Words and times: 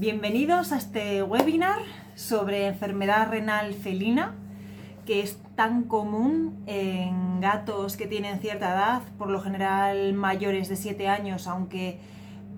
Bienvenidos 0.00 0.72
a 0.72 0.78
este 0.78 1.22
webinar 1.22 1.80
sobre 2.14 2.68
enfermedad 2.68 3.28
renal 3.28 3.74
felina, 3.74 4.34
que 5.04 5.20
es 5.20 5.36
tan 5.56 5.82
común 5.82 6.62
en 6.64 7.42
gatos 7.42 7.98
que 7.98 8.06
tienen 8.06 8.38
cierta 8.38 8.70
edad, 8.70 9.02
por 9.18 9.28
lo 9.28 9.42
general 9.42 10.14
mayores 10.14 10.70
de 10.70 10.76
7 10.76 11.06
años, 11.06 11.46
aunque 11.46 11.98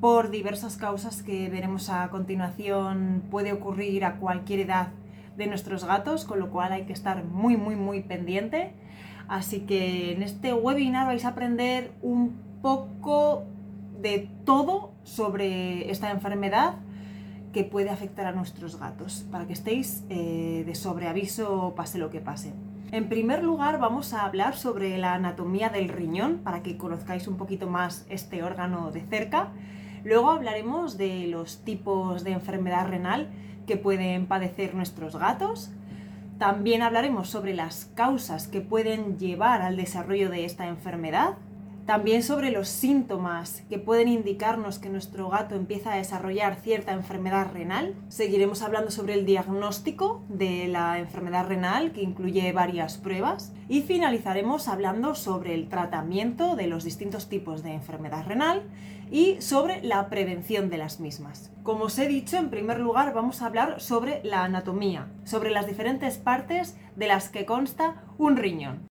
por 0.00 0.30
diversas 0.30 0.76
causas 0.76 1.24
que 1.24 1.48
veremos 1.48 1.90
a 1.90 2.10
continuación 2.10 3.24
puede 3.28 3.52
ocurrir 3.52 4.04
a 4.04 4.18
cualquier 4.20 4.60
edad 4.60 4.90
de 5.36 5.48
nuestros 5.48 5.84
gatos, 5.84 6.24
con 6.24 6.38
lo 6.38 6.48
cual 6.48 6.70
hay 6.70 6.84
que 6.84 6.92
estar 6.92 7.24
muy, 7.24 7.56
muy, 7.56 7.74
muy 7.74 8.02
pendiente. 8.02 8.72
Así 9.26 9.62
que 9.62 10.12
en 10.12 10.22
este 10.22 10.54
webinar 10.54 11.08
vais 11.08 11.24
a 11.24 11.30
aprender 11.30 11.90
un 12.02 12.40
poco 12.62 13.42
de 14.00 14.30
todo 14.44 14.92
sobre 15.02 15.90
esta 15.90 16.12
enfermedad 16.12 16.74
que 17.52 17.64
puede 17.64 17.90
afectar 17.90 18.26
a 18.26 18.32
nuestros 18.32 18.78
gatos, 18.78 19.24
para 19.30 19.46
que 19.46 19.52
estéis 19.52 20.04
eh, 20.08 20.64
de 20.66 20.74
sobreaviso 20.74 21.74
pase 21.76 21.98
lo 21.98 22.10
que 22.10 22.20
pase. 22.20 22.52
En 22.92 23.08
primer 23.08 23.42
lugar 23.42 23.78
vamos 23.78 24.12
a 24.12 24.24
hablar 24.24 24.54
sobre 24.54 24.98
la 24.98 25.14
anatomía 25.14 25.70
del 25.70 25.88
riñón, 25.88 26.40
para 26.44 26.62
que 26.62 26.76
conozcáis 26.76 27.26
un 27.26 27.36
poquito 27.36 27.66
más 27.66 28.04
este 28.08 28.42
órgano 28.42 28.90
de 28.90 29.00
cerca. 29.00 29.48
Luego 30.04 30.30
hablaremos 30.30 30.98
de 30.98 31.26
los 31.28 31.64
tipos 31.64 32.24
de 32.24 32.32
enfermedad 32.32 32.88
renal 32.88 33.28
que 33.66 33.76
pueden 33.76 34.26
padecer 34.26 34.74
nuestros 34.74 35.16
gatos. 35.16 35.70
También 36.38 36.82
hablaremos 36.82 37.30
sobre 37.30 37.54
las 37.54 37.86
causas 37.94 38.48
que 38.48 38.60
pueden 38.60 39.18
llevar 39.18 39.62
al 39.62 39.76
desarrollo 39.76 40.28
de 40.28 40.44
esta 40.44 40.66
enfermedad. 40.66 41.38
También 41.86 42.22
sobre 42.22 42.52
los 42.52 42.68
síntomas 42.68 43.64
que 43.68 43.78
pueden 43.78 44.06
indicarnos 44.06 44.78
que 44.78 44.88
nuestro 44.88 45.28
gato 45.28 45.56
empieza 45.56 45.92
a 45.92 45.96
desarrollar 45.96 46.54
cierta 46.56 46.92
enfermedad 46.92 47.52
renal. 47.52 47.96
Seguiremos 48.08 48.62
hablando 48.62 48.92
sobre 48.92 49.14
el 49.14 49.26
diagnóstico 49.26 50.24
de 50.28 50.68
la 50.68 51.00
enfermedad 51.00 51.48
renal, 51.48 51.90
que 51.90 52.02
incluye 52.02 52.52
varias 52.52 52.98
pruebas. 52.98 53.52
Y 53.68 53.82
finalizaremos 53.82 54.68
hablando 54.68 55.16
sobre 55.16 55.54
el 55.54 55.68
tratamiento 55.68 56.54
de 56.54 56.68
los 56.68 56.84
distintos 56.84 57.28
tipos 57.28 57.64
de 57.64 57.72
enfermedad 57.72 58.26
renal 58.26 58.62
y 59.10 59.40
sobre 59.40 59.82
la 59.82 60.08
prevención 60.08 60.70
de 60.70 60.78
las 60.78 61.00
mismas. 61.00 61.50
Como 61.64 61.84
os 61.84 61.98
he 61.98 62.06
dicho, 62.06 62.36
en 62.36 62.50
primer 62.50 62.78
lugar 62.78 63.12
vamos 63.12 63.42
a 63.42 63.46
hablar 63.46 63.80
sobre 63.80 64.20
la 64.22 64.44
anatomía, 64.44 65.08
sobre 65.24 65.50
las 65.50 65.66
diferentes 65.66 66.16
partes 66.16 66.76
de 66.94 67.08
las 67.08 67.28
que 67.28 67.44
consta 67.44 68.04
un 68.18 68.36
riñón. 68.36 68.91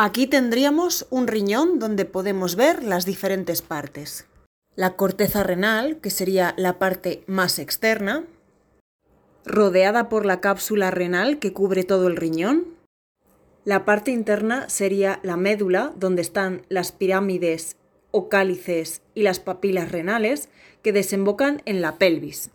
Aquí 0.00 0.28
tendríamos 0.28 1.08
un 1.10 1.26
riñón 1.26 1.80
donde 1.80 2.04
podemos 2.04 2.54
ver 2.54 2.84
las 2.84 3.04
diferentes 3.04 3.62
partes. 3.62 4.28
La 4.76 4.94
corteza 4.94 5.42
renal, 5.42 5.96
que 5.96 6.10
sería 6.10 6.54
la 6.56 6.78
parte 6.78 7.24
más 7.26 7.58
externa, 7.58 8.24
rodeada 9.44 10.08
por 10.08 10.24
la 10.24 10.40
cápsula 10.40 10.92
renal 10.92 11.40
que 11.40 11.52
cubre 11.52 11.82
todo 11.82 12.06
el 12.06 12.14
riñón. 12.14 12.76
La 13.64 13.84
parte 13.84 14.12
interna 14.12 14.68
sería 14.68 15.18
la 15.24 15.36
médula, 15.36 15.92
donde 15.96 16.22
están 16.22 16.62
las 16.68 16.92
pirámides 16.92 17.74
o 18.12 18.28
cálices 18.28 19.02
y 19.16 19.22
las 19.22 19.40
papilas 19.40 19.90
renales 19.90 20.48
que 20.80 20.92
desembocan 20.92 21.60
en 21.64 21.80
la 21.80 21.98
pelvis, 21.98 22.52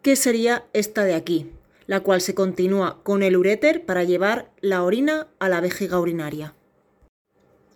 que 0.00 0.14
sería 0.14 0.64
esta 0.72 1.02
de 1.02 1.14
aquí, 1.14 1.50
la 1.88 2.04
cual 2.04 2.20
se 2.20 2.36
continúa 2.36 3.02
con 3.02 3.24
el 3.24 3.36
uréter 3.36 3.84
para 3.84 4.04
llevar 4.04 4.52
la 4.60 4.84
orina 4.84 5.26
a 5.40 5.48
la 5.48 5.60
vejiga 5.60 5.98
urinaria. 5.98 6.54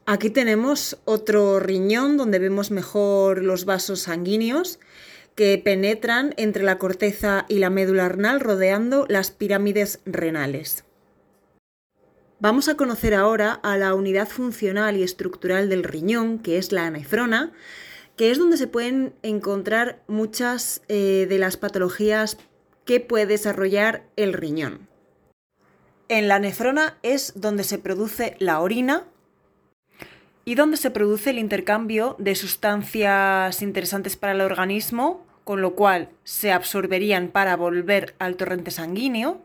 Aquí 0.04 0.30
tenemos 0.30 0.98
otro 1.04 1.60
riñón 1.60 2.16
donde 2.16 2.40
vemos 2.40 2.70
mejor 2.70 3.42
los 3.42 3.64
vasos 3.64 4.00
sanguíneos 4.00 4.80
que 5.36 5.60
penetran 5.64 6.34
entre 6.36 6.64
la 6.64 6.78
corteza 6.78 7.46
y 7.48 7.58
la 7.58 7.70
médula 7.70 8.08
renal 8.08 8.40
rodeando 8.40 9.06
las 9.08 9.30
pirámides 9.30 10.00
renales. 10.04 10.84
Vamos 12.40 12.68
a 12.68 12.76
conocer 12.76 13.14
ahora 13.14 13.52
a 13.52 13.76
la 13.76 13.94
unidad 13.94 14.28
funcional 14.28 14.96
y 14.96 15.04
estructural 15.04 15.68
del 15.68 15.84
riñón, 15.84 16.40
que 16.40 16.58
es 16.58 16.72
la 16.72 16.90
nefrona, 16.90 17.52
que 18.16 18.32
es 18.32 18.38
donde 18.38 18.56
se 18.56 18.66
pueden 18.66 19.14
encontrar 19.22 20.02
muchas 20.08 20.82
eh, 20.88 21.26
de 21.28 21.38
las 21.38 21.56
patologías 21.56 22.38
que 22.84 22.98
puede 22.98 23.26
desarrollar 23.26 24.04
el 24.16 24.32
riñón. 24.32 24.88
En 26.08 26.26
la 26.26 26.40
nefrona 26.40 26.98
es 27.02 27.32
donde 27.36 27.62
se 27.62 27.78
produce 27.78 28.36
la 28.40 28.60
orina, 28.60 29.04
y 30.44 30.54
donde 30.54 30.76
se 30.76 30.90
produce 30.90 31.30
el 31.30 31.38
intercambio 31.38 32.16
de 32.18 32.34
sustancias 32.34 33.62
interesantes 33.62 34.16
para 34.16 34.32
el 34.32 34.40
organismo, 34.40 35.24
con 35.44 35.60
lo 35.60 35.74
cual 35.74 36.08
se 36.24 36.52
absorberían 36.52 37.28
para 37.28 37.56
volver 37.56 38.14
al 38.18 38.36
torrente 38.36 38.70
sanguíneo, 38.70 39.42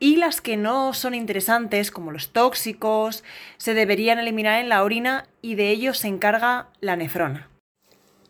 y 0.00 0.16
las 0.16 0.40
que 0.40 0.56
no 0.56 0.92
son 0.92 1.14
interesantes, 1.14 1.90
como 1.90 2.10
los 2.10 2.32
tóxicos, 2.32 3.22
se 3.58 3.74
deberían 3.74 4.18
eliminar 4.18 4.60
en 4.60 4.68
la 4.68 4.82
orina 4.82 5.28
y 5.40 5.54
de 5.54 5.70
ello 5.70 5.94
se 5.94 6.08
encarga 6.08 6.68
la 6.80 6.96
nefrona. 6.96 7.48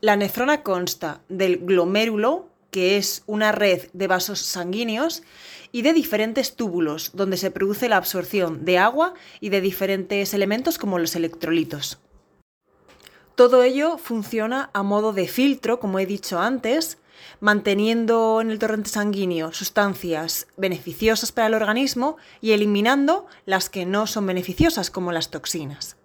La 0.01 0.17
nefrona 0.17 0.63
consta 0.63 1.23
del 1.29 1.59
glomérulo, 1.59 2.51
que 2.71 2.97
es 2.97 3.23
una 3.27 3.53
red 3.53 3.89
de 3.93 4.07
vasos 4.07 4.41
sanguíneos, 4.41 5.23
y 5.75 5.83
de 5.83 5.93
diferentes 5.93 6.55
túbulos, 6.55 7.11
donde 7.15 7.37
se 7.37 7.51
produce 7.51 7.89
la 7.89 7.97
absorción 7.97 8.65
de 8.65 8.79
agua 8.79 9.15
y 9.41 9.49
de 9.49 9.61
diferentes 9.61 10.33
elementos 10.33 10.79
como 10.79 11.01
los 11.01 11.17
electrolitos. 11.17 11.99
Todo 13.35 13.65
ello 13.65 13.99
funciona 13.99 14.71
a 14.73 14.85
modo 14.85 15.13
de 15.13 15.27
filtro, 15.27 15.81
como 15.81 15.99
he 15.99 16.07
dicho 16.07 16.39
antes, 16.39 16.99
manteniendo 17.41 18.41
en 18.41 18.53
el 18.53 18.61
torrente 18.61 18.89
sanguíneo 18.89 19.53
sustancias 19.53 20.47
beneficiosas 20.57 21.33
para 21.33 21.49
el 21.49 21.55
organismo 21.55 22.19
y 22.41 22.53
eliminando 22.53 23.27
las 23.45 23.69
que 23.69 23.85
no 23.85 24.07
son 24.07 24.27
beneficiosas, 24.27 24.93
como 24.93 25.11
las 25.11 25.33
toxinas. 25.33 25.97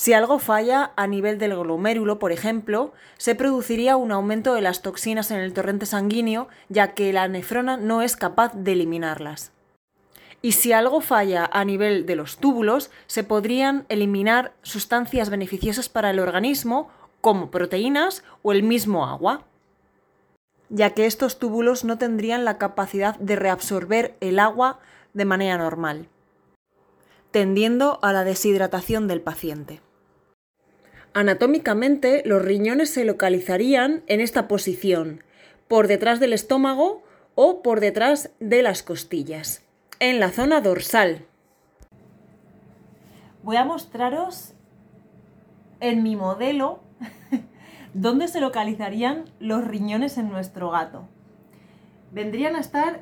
Si 0.00 0.14
algo 0.14 0.38
falla 0.38 0.92
a 0.96 1.06
nivel 1.06 1.38
del 1.38 1.54
glomérulo, 1.54 2.18
por 2.18 2.32
ejemplo, 2.32 2.94
se 3.18 3.34
produciría 3.34 3.98
un 3.98 4.12
aumento 4.12 4.54
de 4.54 4.62
las 4.62 4.80
toxinas 4.80 5.30
en 5.30 5.40
el 5.40 5.52
torrente 5.52 5.84
sanguíneo, 5.84 6.48
ya 6.70 6.94
que 6.94 7.12
la 7.12 7.28
nefrona 7.28 7.76
no 7.76 8.00
es 8.00 8.16
capaz 8.16 8.54
de 8.54 8.72
eliminarlas. 8.72 9.52
Y 10.40 10.52
si 10.52 10.72
algo 10.72 11.02
falla 11.02 11.50
a 11.52 11.66
nivel 11.66 12.06
de 12.06 12.16
los 12.16 12.38
túbulos, 12.38 12.90
se 13.08 13.24
podrían 13.24 13.84
eliminar 13.90 14.54
sustancias 14.62 15.28
beneficiosas 15.28 15.90
para 15.90 16.08
el 16.08 16.18
organismo, 16.18 16.88
como 17.20 17.50
proteínas 17.50 18.24
o 18.40 18.52
el 18.52 18.62
mismo 18.62 19.04
agua, 19.04 19.44
ya 20.70 20.94
que 20.94 21.04
estos 21.04 21.38
túbulos 21.38 21.84
no 21.84 21.98
tendrían 21.98 22.46
la 22.46 22.56
capacidad 22.56 23.18
de 23.18 23.36
reabsorber 23.36 24.16
el 24.20 24.38
agua 24.38 24.78
de 25.12 25.26
manera 25.26 25.58
normal, 25.58 26.08
tendiendo 27.32 27.98
a 28.00 28.14
la 28.14 28.24
deshidratación 28.24 29.06
del 29.06 29.20
paciente. 29.20 29.82
Anatómicamente, 31.12 32.22
los 32.24 32.40
riñones 32.40 32.90
se 32.90 33.04
localizarían 33.04 34.04
en 34.06 34.20
esta 34.20 34.46
posición, 34.46 35.24
por 35.66 35.88
detrás 35.88 36.20
del 36.20 36.32
estómago 36.32 37.02
o 37.34 37.62
por 37.62 37.80
detrás 37.80 38.30
de 38.38 38.62
las 38.62 38.84
costillas, 38.84 39.64
en 39.98 40.20
la 40.20 40.30
zona 40.30 40.60
dorsal. 40.60 41.26
Voy 43.42 43.56
a 43.56 43.64
mostraros 43.64 44.52
en 45.80 46.04
mi 46.04 46.14
modelo 46.14 46.78
dónde 47.94 48.28
se 48.28 48.40
localizarían 48.40 49.24
los 49.40 49.66
riñones 49.66 50.16
en 50.16 50.30
nuestro 50.30 50.70
gato. 50.70 51.08
Vendrían 52.12 52.54
a 52.54 52.60
estar 52.60 53.00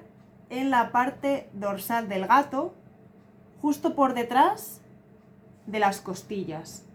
en 0.48 0.70
la 0.70 0.92
parte 0.92 1.50
dorsal 1.52 2.08
del 2.08 2.26
gato, 2.26 2.72
justo 3.60 3.94
por 3.94 4.14
detrás 4.14 4.80
de 5.66 5.78
las 5.78 6.00
costillas 6.00 6.87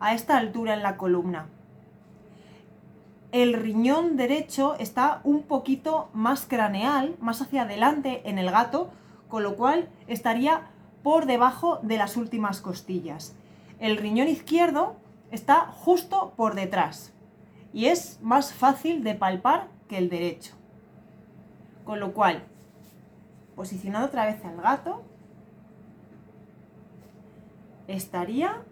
a 0.00 0.14
esta 0.14 0.36
altura 0.38 0.74
en 0.74 0.82
la 0.82 0.96
columna. 0.96 1.46
El 3.32 3.52
riñón 3.52 4.16
derecho 4.16 4.74
está 4.78 5.20
un 5.22 5.42
poquito 5.42 6.08
más 6.12 6.46
craneal, 6.46 7.14
más 7.20 7.40
hacia 7.40 7.62
adelante 7.62 8.28
en 8.28 8.38
el 8.38 8.50
gato, 8.50 8.90
con 9.28 9.44
lo 9.44 9.54
cual 9.56 9.88
estaría 10.08 10.62
por 11.04 11.26
debajo 11.26 11.78
de 11.82 11.96
las 11.96 12.16
últimas 12.16 12.60
costillas. 12.60 13.36
El 13.78 13.98
riñón 13.98 14.26
izquierdo 14.26 14.96
está 15.30 15.66
justo 15.66 16.32
por 16.36 16.54
detrás 16.54 17.12
y 17.72 17.86
es 17.86 18.18
más 18.20 18.52
fácil 18.52 19.04
de 19.04 19.14
palpar 19.14 19.68
que 19.88 19.98
el 19.98 20.08
derecho. 20.08 20.54
Con 21.84 22.00
lo 22.00 22.12
cual, 22.12 22.42
posicionado 23.54 24.06
otra 24.06 24.26
vez 24.26 24.44
al 24.44 24.60
gato, 24.60 25.02
estaría 27.86 28.62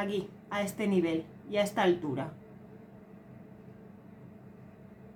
aquí, 0.00 0.28
a 0.50 0.62
este 0.62 0.86
nivel 0.86 1.24
y 1.50 1.56
a 1.56 1.62
esta 1.62 1.82
altura. 1.82 2.32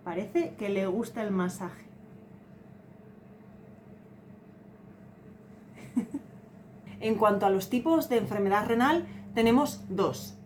Parece 0.05 0.55
que 0.59 0.69
le 0.69 0.87
gusta 0.87 1.23
el 1.23 1.31
masaje. 1.31 1.85
en 7.01 7.15
cuanto 7.17 7.47
a 7.47 7.51
los 7.51 7.69
tipos 7.69 8.09
de 8.09 8.19
enfermedad 8.19 8.67
renal, 8.67 9.07
tenemos 9.35 9.85
dos. 9.89 10.37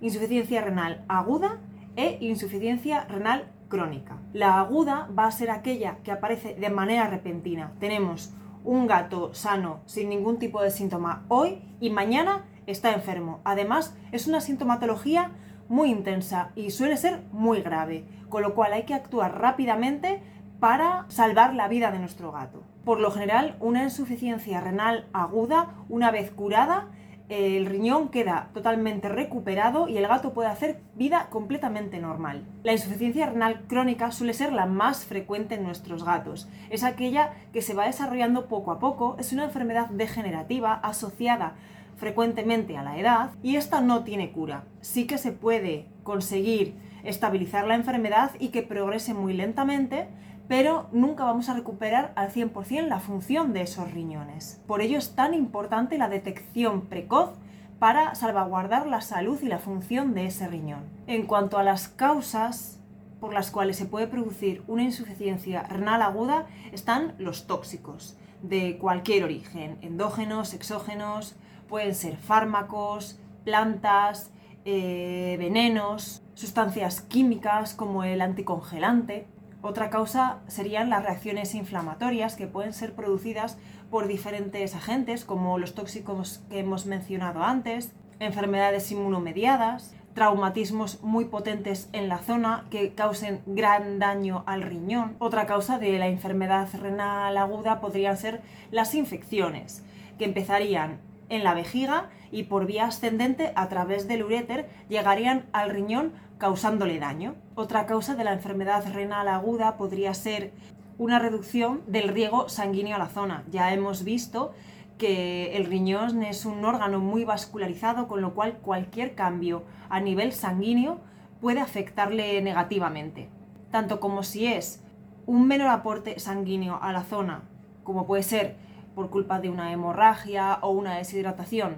Insuficiencia 0.00 0.60
renal 0.60 1.04
aguda 1.08 1.58
e 1.96 2.18
insuficiencia 2.20 3.04
renal 3.04 3.50
crónica. 3.68 4.18
La 4.32 4.60
aguda 4.60 5.08
va 5.18 5.26
a 5.26 5.32
ser 5.32 5.50
aquella 5.50 5.98
que 6.04 6.12
aparece 6.12 6.54
de 6.54 6.70
manera 6.70 7.08
repentina. 7.08 7.72
Tenemos 7.80 8.32
un 8.64 8.86
gato 8.86 9.34
sano 9.34 9.80
sin 9.86 10.08
ningún 10.08 10.38
tipo 10.38 10.62
de 10.62 10.70
síntoma 10.70 11.24
hoy 11.28 11.62
y 11.80 11.90
mañana 11.90 12.44
está 12.68 12.92
enfermo. 12.92 13.40
Además, 13.44 13.96
es 14.12 14.26
una 14.26 14.40
sintomatología 14.40 15.32
muy 15.68 15.90
intensa 15.90 16.50
y 16.54 16.70
suele 16.70 16.96
ser 16.96 17.20
muy 17.32 17.62
grave, 17.62 18.04
con 18.28 18.42
lo 18.42 18.54
cual 18.54 18.72
hay 18.72 18.84
que 18.84 18.94
actuar 18.94 19.40
rápidamente 19.40 20.22
para 20.60 21.06
salvar 21.08 21.54
la 21.54 21.68
vida 21.68 21.90
de 21.90 21.98
nuestro 21.98 22.32
gato. 22.32 22.62
Por 22.84 23.00
lo 23.00 23.10
general, 23.10 23.56
una 23.60 23.84
insuficiencia 23.84 24.60
renal 24.60 25.06
aguda, 25.12 25.74
una 25.88 26.10
vez 26.10 26.30
curada, 26.30 26.88
el 27.28 27.66
riñón 27.66 28.08
queda 28.08 28.48
totalmente 28.54 29.10
recuperado 29.10 29.86
y 29.86 29.98
el 29.98 30.08
gato 30.08 30.32
puede 30.32 30.48
hacer 30.48 30.80
vida 30.94 31.26
completamente 31.28 31.98
normal. 31.98 32.46
La 32.64 32.72
insuficiencia 32.72 33.26
renal 33.26 33.66
crónica 33.68 34.10
suele 34.10 34.32
ser 34.32 34.52
la 34.52 34.64
más 34.64 35.04
frecuente 35.04 35.56
en 35.56 35.62
nuestros 35.62 36.04
gatos. 36.04 36.48
Es 36.70 36.84
aquella 36.84 37.34
que 37.52 37.60
se 37.60 37.74
va 37.74 37.84
desarrollando 37.84 38.46
poco 38.46 38.72
a 38.72 38.78
poco, 38.78 39.16
es 39.18 39.34
una 39.34 39.44
enfermedad 39.44 39.90
degenerativa 39.90 40.72
asociada 40.72 41.54
frecuentemente 41.98 42.78
a 42.78 42.82
la 42.82 42.98
edad 42.98 43.30
y 43.42 43.56
esta 43.56 43.80
no 43.80 44.04
tiene 44.04 44.32
cura. 44.32 44.64
Sí 44.80 45.06
que 45.06 45.18
se 45.18 45.32
puede 45.32 45.86
conseguir 46.02 46.74
estabilizar 47.04 47.66
la 47.66 47.74
enfermedad 47.74 48.30
y 48.38 48.48
que 48.48 48.62
progrese 48.62 49.12
muy 49.14 49.34
lentamente, 49.34 50.08
pero 50.48 50.88
nunca 50.92 51.24
vamos 51.24 51.48
a 51.48 51.54
recuperar 51.54 52.12
al 52.16 52.30
100% 52.30 52.86
la 52.86 53.00
función 53.00 53.52
de 53.52 53.62
esos 53.62 53.92
riñones. 53.92 54.62
Por 54.66 54.80
ello 54.80 54.98
es 54.98 55.14
tan 55.14 55.34
importante 55.34 55.98
la 55.98 56.08
detección 56.08 56.86
precoz 56.86 57.32
para 57.78 58.14
salvaguardar 58.14 58.86
la 58.86 59.00
salud 59.00 59.38
y 59.42 59.46
la 59.46 59.58
función 59.58 60.14
de 60.14 60.26
ese 60.26 60.48
riñón. 60.48 60.84
En 61.06 61.26
cuanto 61.26 61.58
a 61.58 61.62
las 61.62 61.88
causas 61.88 62.80
por 63.20 63.34
las 63.34 63.50
cuales 63.50 63.76
se 63.76 63.86
puede 63.86 64.06
producir 64.06 64.62
una 64.68 64.84
insuficiencia 64.84 65.64
renal 65.64 66.02
aguda, 66.02 66.46
están 66.72 67.14
los 67.18 67.46
tóxicos 67.46 68.16
de 68.42 68.78
cualquier 68.78 69.24
origen, 69.24 69.76
endógenos, 69.82 70.54
exógenos, 70.54 71.36
pueden 71.68 71.94
ser 71.94 72.16
fármacos, 72.16 73.18
plantas, 73.44 74.30
eh, 74.64 75.36
venenos, 75.38 76.22
sustancias 76.34 77.00
químicas 77.02 77.74
como 77.74 78.04
el 78.04 78.20
anticongelante, 78.20 79.26
otra 79.60 79.90
causa 79.90 80.38
serían 80.46 80.88
las 80.88 81.02
reacciones 81.02 81.54
inflamatorias 81.56 82.36
que 82.36 82.46
pueden 82.46 82.72
ser 82.72 82.94
producidas 82.94 83.58
por 83.90 84.06
diferentes 84.06 84.76
agentes, 84.76 85.24
como 85.24 85.58
los 85.58 85.74
tóxicos 85.74 86.42
que 86.48 86.60
hemos 86.60 86.86
mencionado 86.86 87.42
antes, 87.42 87.92
enfermedades 88.20 88.92
inmunomediadas, 88.92 89.96
traumatismos 90.14 91.02
muy 91.02 91.24
potentes 91.24 91.88
en 91.92 92.08
la 92.08 92.18
zona 92.18 92.66
que 92.70 92.94
causen 92.94 93.40
gran 93.46 93.98
daño 93.98 94.44
al 94.46 94.62
riñón. 94.62 95.16
Otra 95.18 95.46
causa 95.46 95.78
de 95.78 95.98
la 95.98 96.06
enfermedad 96.06 96.68
renal 96.80 97.36
aguda 97.36 97.80
podrían 97.80 98.16
ser 98.16 98.42
las 98.70 98.94
infecciones, 98.94 99.82
que 100.18 100.24
empezarían 100.24 101.00
en 101.28 101.44
la 101.44 101.54
vejiga 101.54 102.08
y 102.30 102.44
por 102.44 102.66
vía 102.66 102.86
ascendente 102.86 103.52
a 103.54 103.68
través 103.68 104.08
del 104.08 104.22
uréter 104.22 104.68
llegarían 104.88 105.46
al 105.52 105.70
riñón 105.70 106.12
causándole 106.38 106.98
daño. 106.98 107.34
Otra 107.54 107.86
causa 107.86 108.14
de 108.14 108.24
la 108.24 108.32
enfermedad 108.32 108.84
renal 108.92 109.28
aguda 109.28 109.76
podría 109.76 110.14
ser 110.14 110.52
una 110.98 111.18
reducción 111.18 111.82
del 111.86 112.08
riego 112.08 112.48
sanguíneo 112.48 112.96
a 112.96 112.98
la 112.98 113.08
zona. 113.08 113.44
Ya 113.50 113.72
hemos 113.72 114.04
visto 114.04 114.52
que 114.98 115.56
el 115.56 115.66
riñón 115.66 116.22
es 116.22 116.44
un 116.44 116.64
órgano 116.64 116.98
muy 116.98 117.24
vascularizado, 117.24 118.08
con 118.08 118.20
lo 118.20 118.34
cual 118.34 118.58
cualquier 118.58 119.14
cambio 119.14 119.62
a 119.88 120.00
nivel 120.00 120.32
sanguíneo 120.32 121.00
puede 121.40 121.60
afectarle 121.60 122.42
negativamente. 122.42 123.28
Tanto 123.70 124.00
como 124.00 124.24
si 124.24 124.46
es 124.46 124.82
un 125.26 125.46
menor 125.46 125.68
aporte 125.68 126.18
sanguíneo 126.18 126.78
a 126.82 126.92
la 126.92 127.04
zona, 127.04 127.42
como 127.84 128.06
puede 128.06 128.24
ser 128.24 128.56
por 128.98 129.10
culpa 129.10 129.38
de 129.38 129.48
una 129.48 129.72
hemorragia 129.72 130.58
o 130.60 130.70
una 130.70 130.96
deshidratación, 130.96 131.76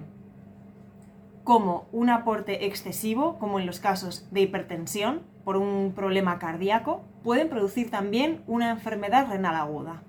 como 1.43 1.85
un 1.91 2.09
aporte 2.09 2.65
excesivo, 2.65 3.37
como 3.37 3.59
en 3.59 3.67
los 3.67 3.79
casos 3.79 4.27
de 4.31 4.41
hipertensión 4.41 5.21
por 5.43 5.55
un 5.55 5.93
problema 5.95 6.39
cardíaco, 6.39 7.03
pueden 7.23 7.47
producir 7.47 7.91
también 7.91 8.41
una 8.47 8.71
enfermedad 8.71 9.27
renal 9.29 9.53
aguda. 9.53 10.01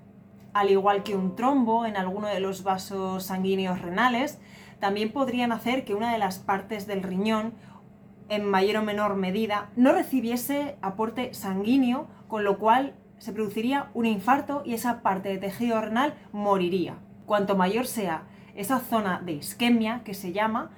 Al 0.53 0.71
igual 0.71 1.03
que 1.03 1.15
un 1.15 1.35
trombo 1.35 1.85
en 1.85 1.97
alguno 1.97 2.29
de 2.29 2.39
los 2.39 2.63
vasos 2.63 3.25
sanguíneos 3.25 3.79
renales, 3.79 4.39
también 4.79 5.11
podrían 5.11 5.51
hacer 5.51 5.85
que 5.85 5.93
una 5.93 6.13
de 6.13 6.17
las 6.17 6.39
partes 6.39 6.87
del 6.87 7.03
riñón, 7.03 7.53
en 8.29 8.43
mayor 8.43 8.77
o 8.77 8.81
menor 8.81 9.17
medida, 9.17 9.69
no 9.75 9.91
recibiese 9.91 10.77
aporte 10.81 11.35
sanguíneo, 11.35 12.07
con 12.27 12.43
lo 12.43 12.57
cual 12.57 12.95
se 13.19 13.33
produciría 13.33 13.91
un 13.93 14.07
infarto 14.07 14.63
y 14.65 14.73
esa 14.73 15.03
parte 15.03 15.29
de 15.29 15.37
tejido 15.37 15.79
renal 15.79 16.15
moriría. 16.31 16.97
Cuanto 17.25 17.55
mayor 17.55 17.85
sea 17.85 18.23
esa 18.55 18.79
zona 18.79 19.21
de 19.23 19.33
isquemia, 19.33 20.03
que 20.03 20.13
se 20.13 20.31
llama, 20.31 20.71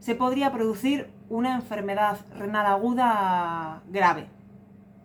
se 0.00 0.14
podría 0.14 0.52
producir 0.52 1.10
una 1.28 1.54
enfermedad 1.54 2.18
renal 2.36 2.66
aguda 2.66 3.82
grave 3.88 4.26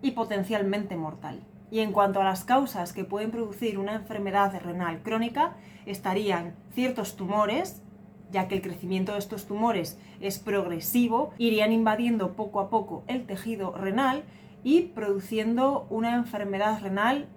y 0.02 0.12
potencialmente 0.12 0.96
mortal. 0.96 1.42
Y 1.72 1.80
en 1.80 1.92
cuanto 1.92 2.22
a 2.22 2.24
las 2.24 2.44
causas 2.44 2.94
que 2.94 3.04
pueden 3.04 3.32
producir 3.32 3.78
una 3.78 3.94
enfermedad 3.94 4.60
renal 4.62 5.02
crónica, 5.04 5.56
estarían 5.86 6.56
ciertos 6.74 7.16
tumores, 7.16 7.84
ya 8.32 8.48
que 8.48 8.56
el 8.56 8.62
crecimiento 8.62 9.14
de 9.14 9.20
estos 9.20 9.46
tumores 9.46 10.00
es 10.20 10.40
progresivo, 10.40 11.32
irían 11.38 11.72
invadiendo 11.72 12.36
poco 12.36 12.60
a 12.60 12.70
poco 12.70 13.04
el 13.08 13.26
tejido 13.26 13.74
renal 13.76 14.24
y 14.64 14.82
produciendo 14.82 15.88
una 15.90 16.16
enfermedad 16.16 16.82
renal 16.82 17.28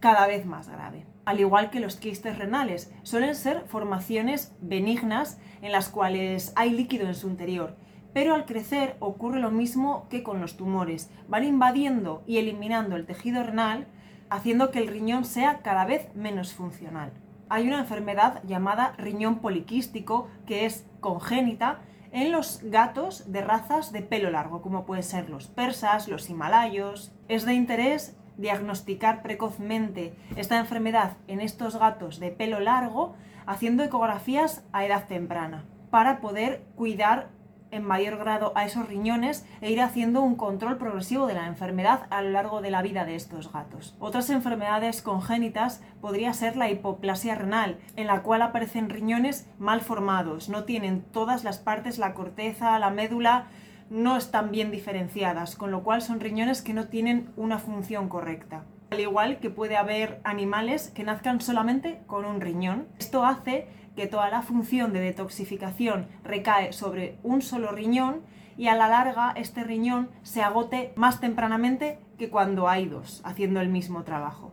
cada 0.00 0.26
vez 0.26 0.46
más 0.46 0.68
grave 0.68 1.13
al 1.24 1.40
igual 1.40 1.70
que 1.70 1.80
los 1.80 1.96
quistes 1.96 2.38
renales. 2.38 2.92
Suelen 3.02 3.34
ser 3.34 3.64
formaciones 3.66 4.54
benignas 4.60 5.38
en 5.62 5.72
las 5.72 5.88
cuales 5.88 6.52
hay 6.56 6.70
líquido 6.70 7.06
en 7.06 7.14
su 7.14 7.28
interior, 7.28 7.76
pero 8.12 8.34
al 8.34 8.44
crecer 8.44 8.96
ocurre 9.00 9.40
lo 9.40 9.50
mismo 9.50 10.06
que 10.08 10.22
con 10.22 10.40
los 10.40 10.56
tumores. 10.56 11.10
Van 11.28 11.44
invadiendo 11.44 12.22
y 12.26 12.38
eliminando 12.38 12.96
el 12.96 13.06
tejido 13.06 13.42
renal, 13.42 13.86
haciendo 14.30 14.70
que 14.70 14.78
el 14.78 14.88
riñón 14.88 15.24
sea 15.24 15.60
cada 15.62 15.84
vez 15.84 16.08
menos 16.14 16.54
funcional. 16.54 17.12
Hay 17.48 17.66
una 17.66 17.80
enfermedad 17.80 18.42
llamada 18.44 18.94
riñón 18.96 19.40
poliquístico 19.40 20.28
que 20.46 20.64
es 20.64 20.86
congénita 21.00 21.80
en 22.10 22.30
los 22.30 22.60
gatos 22.62 23.32
de 23.32 23.40
razas 23.40 23.92
de 23.92 24.00
pelo 24.00 24.30
largo, 24.30 24.62
como 24.62 24.86
pueden 24.86 25.02
ser 25.02 25.28
los 25.28 25.48
persas, 25.48 26.08
los 26.08 26.30
himalayos. 26.30 27.12
Es 27.28 27.44
de 27.44 27.54
interés 27.54 28.16
diagnosticar 28.36 29.22
precozmente 29.22 30.14
esta 30.36 30.58
enfermedad 30.58 31.16
en 31.28 31.40
estos 31.40 31.76
gatos 31.76 32.20
de 32.20 32.30
pelo 32.30 32.60
largo 32.60 33.14
haciendo 33.46 33.82
ecografías 33.82 34.64
a 34.72 34.84
edad 34.84 35.06
temprana 35.06 35.64
para 35.90 36.20
poder 36.20 36.64
cuidar 36.76 37.28
en 37.74 37.84
mayor 37.84 38.16
grado 38.18 38.52
a 38.54 38.64
esos 38.64 38.86
riñones 38.86 39.44
e 39.60 39.70
ir 39.70 39.80
haciendo 39.80 40.22
un 40.22 40.36
control 40.36 40.78
progresivo 40.78 41.26
de 41.26 41.34
la 41.34 41.48
enfermedad 41.48 42.06
a 42.10 42.22
lo 42.22 42.30
largo 42.30 42.62
de 42.62 42.70
la 42.70 42.82
vida 42.82 43.04
de 43.04 43.16
estos 43.16 43.52
gatos. 43.52 43.96
Otras 43.98 44.30
enfermedades 44.30 45.02
congénitas 45.02 45.82
podría 46.00 46.32
ser 46.34 46.56
la 46.56 46.70
hipoplasia 46.70 47.34
renal, 47.34 47.78
en 47.96 48.06
la 48.06 48.22
cual 48.22 48.42
aparecen 48.42 48.90
riñones 48.90 49.48
mal 49.58 49.80
formados, 49.80 50.48
no 50.48 50.64
tienen 50.64 51.02
todas 51.02 51.42
las 51.42 51.58
partes, 51.58 51.98
la 51.98 52.14
corteza, 52.14 52.78
la 52.78 52.90
médula, 52.90 53.48
no 53.90 54.16
están 54.16 54.50
bien 54.50 54.70
diferenciadas, 54.70 55.56
con 55.56 55.70
lo 55.70 55.82
cual 55.82 56.02
son 56.02 56.20
riñones 56.20 56.62
que 56.62 56.74
no 56.74 56.88
tienen 56.88 57.30
una 57.36 57.58
función 57.58 58.08
correcta. 58.08 58.64
Al 58.90 59.00
igual 59.00 59.38
que 59.38 59.50
puede 59.50 59.76
haber 59.76 60.20
animales 60.24 60.90
que 60.90 61.04
nazcan 61.04 61.40
solamente 61.40 62.00
con 62.06 62.24
un 62.24 62.40
riñón. 62.40 62.86
Esto 62.98 63.24
hace 63.24 63.66
que 63.96 64.06
toda 64.06 64.30
la 64.30 64.42
función 64.42 64.92
de 64.92 65.00
detoxificación 65.00 66.08
recae 66.22 66.72
sobre 66.72 67.18
un 67.22 67.42
solo 67.42 67.72
riñón 67.72 68.22
y 68.56 68.68
a 68.68 68.76
la 68.76 68.88
larga 68.88 69.32
este 69.36 69.64
riñón 69.64 70.10
se 70.22 70.42
agote 70.42 70.92
más 70.96 71.20
tempranamente 71.20 71.98
que 72.18 72.30
cuando 72.30 72.68
hay 72.68 72.86
dos 72.86 73.20
haciendo 73.24 73.60
el 73.60 73.68
mismo 73.68 74.04
trabajo. 74.04 74.52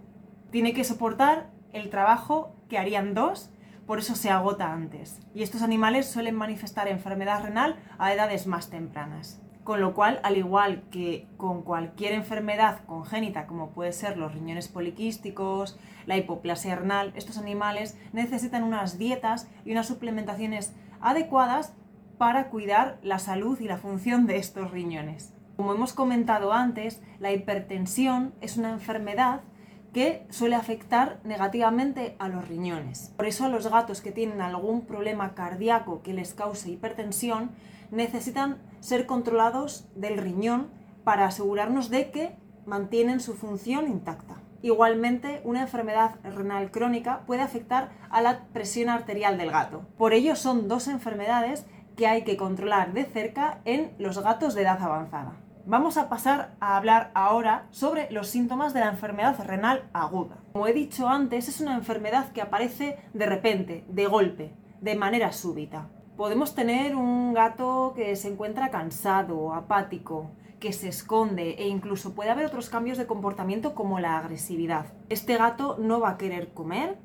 Tiene 0.52 0.74
que 0.74 0.84
soportar 0.84 1.50
el 1.74 1.90
trabajo 1.90 2.56
que 2.68 2.78
harían 2.78 3.14
dos 3.14 3.52
por 3.91 4.00
eso 4.00 4.15
se 4.15 4.29
agota 4.29 4.71
antes. 4.71 5.19
Y 5.36 5.43
estos 5.43 5.63
animales 5.63 6.10
suelen 6.10 6.33
manifestar 6.33 6.88
enfermedad 6.88 7.43
renal 7.43 7.75
a 7.98 8.13
edades 8.13 8.48
más 8.48 8.69
tempranas. 8.69 9.41
Con 9.65 9.81
lo 9.81 9.93
cual, 9.93 10.21
al 10.24 10.38
igual 10.38 10.83
que 10.91 11.27
con 11.36 11.62
cualquier 11.62 12.13
enfermedad 12.13 12.86
congénita, 12.86 13.48
como 13.48 13.71
puede 13.71 13.91
ser 13.91 14.15
los 14.15 14.33
riñones 14.33 14.69
poliquísticos, 14.69 15.77
la 16.05 16.15
hipoplasia 16.15 16.77
renal, 16.77 17.12
estos 17.17 17.38
animales 17.38 17.98
necesitan 18.13 18.63
unas 18.63 18.98
dietas 18.98 19.50
y 19.65 19.74
unas 19.74 19.89
suplementaciones 19.89 20.74
adecuadas 21.01 21.74
para 22.17 22.48
cuidar 22.48 22.98
la 23.03 23.19
salud 23.19 23.60
y 23.60 23.65
la 23.65 23.75
función 23.75 24.25
de 24.25 24.38
estos 24.38 24.71
riñones. 24.71 25.33
Como 25.57 25.74
hemos 25.74 25.91
comentado 25.91 26.53
antes, 26.53 27.01
la 27.19 27.33
hipertensión 27.33 28.33
es 28.39 28.55
una 28.55 28.71
enfermedad 28.71 29.41
que 29.93 30.25
suele 30.29 30.55
afectar 30.55 31.19
negativamente 31.24 32.15
a 32.19 32.29
los 32.29 32.48
riñones. 32.48 33.13
Por 33.17 33.25
eso 33.25 33.50
los 33.50 33.67
gatos 33.67 34.01
que 34.01 34.12
tienen 34.12 34.41
algún 34.41 34.86
problema 34.86 35.33
cardíaco 35.33 36.01
que 36.01 36.13
les 36.13 36.33
cause 36.33 36.69
hipertensión 36.69 37.51
necesitan 37.91 38.57
ser 38.79 39.05
controlados 39.05 39.86
del 39.95 40.17
riñón 40.17 40.69
para 41.03 41.25
asegurarnos 41.25 41.89
de 41.89 42.12
que 42.12 42.36
mantienen 42.65 43.19
su 43.19 43.33
función 43.33 43.88
intacta. 43.88 44.36
Igualmente, 44.62 45.41
una 45.43 45.62
enfermedad 45.62 46.15
renal 46.24 46.69
crónica 46.69 47.24
puede 47.25 47.41
afectar 47.41 47.89
a 48.12 48.21
la 48.21 48.45
presión 48.53 48.89
arterial 48.89 49.38
del 49.38 49.51
gato. 49.51 49.88
Por 49.98 50.13
ello, 50.13 50.36
son 50.36 50.67
dos 50.67 50.88
enfermedades 50.88 51.65
que 51.98 52.07
hay 52.07 52.24
que 52.24 52.38
controlar 52.38 52.93
de 52.93 53.05
cerca 53.05 53.60
en 53.65 53.91
los 53.98 54.19
gatos 54.19 54.53
de 54.53 54.62
edad 54.62 54.81
avanzada. 54.81 55.33
Vamos 55.65 55.98
a 55.98 56.10
pasar 56.10 56.56
a 56.60 56.75
hablar 56.75 57.12
ahora 57.13 57.68
sobre 57.70 58.10
los 58.12 58.27
síntomas 58.27 58.74
de 58.74 58.80
la 58.80 58.89
enfermedad 58.89 59.38
renal 59.46 59.89
aguda. 59.94 60.38
Como 60.53 60.65
he 60.65 60.74
dicho 60.74 61.08
antes, 61.08 61.48
es 61.48 61.62
una 61.62 61.75
enfermedad 61.75 62.32
que 62.32 62.41
aparece 62.41 62.98
de 63.13 63.25
repente, 63.27 63.86
de 63.88 64.08
golpe, 64.08 64.56
de 64.82 64.96
manera 64.96 65.32
súbita. 65.32 65.88
Podemos 66.18 66.56
tener 66.56 66.96
un 66.96 67.34
gato 67.34 67.94
que 67.96 68.15
se 68.15 68.30
encuentra 68.30 68.72
cansado, 68.72 69.53
apático, 69.53 70.32
que 70.60 70.74
se 70.74 70.89
esconde 70.89 71.51
e 71.51 71.68
incluso 71.68 72.15
puede 72.15 72.32
haber 72.32 72.48
otros 72.48 72.70
cambios 72.70 72.98
de 72.98 73.06
comportamiento 73.06 73.75
como 73.75 74.00
la 74.00 74.18
agresividad. 74.18 74.88
Este 75.10 75.38
gato 75.38 75.77
no 75.80 76.00
va 76.00 76.12
a 76.12 76.18
querer 76.18 76.53
comer, 76.53 76.98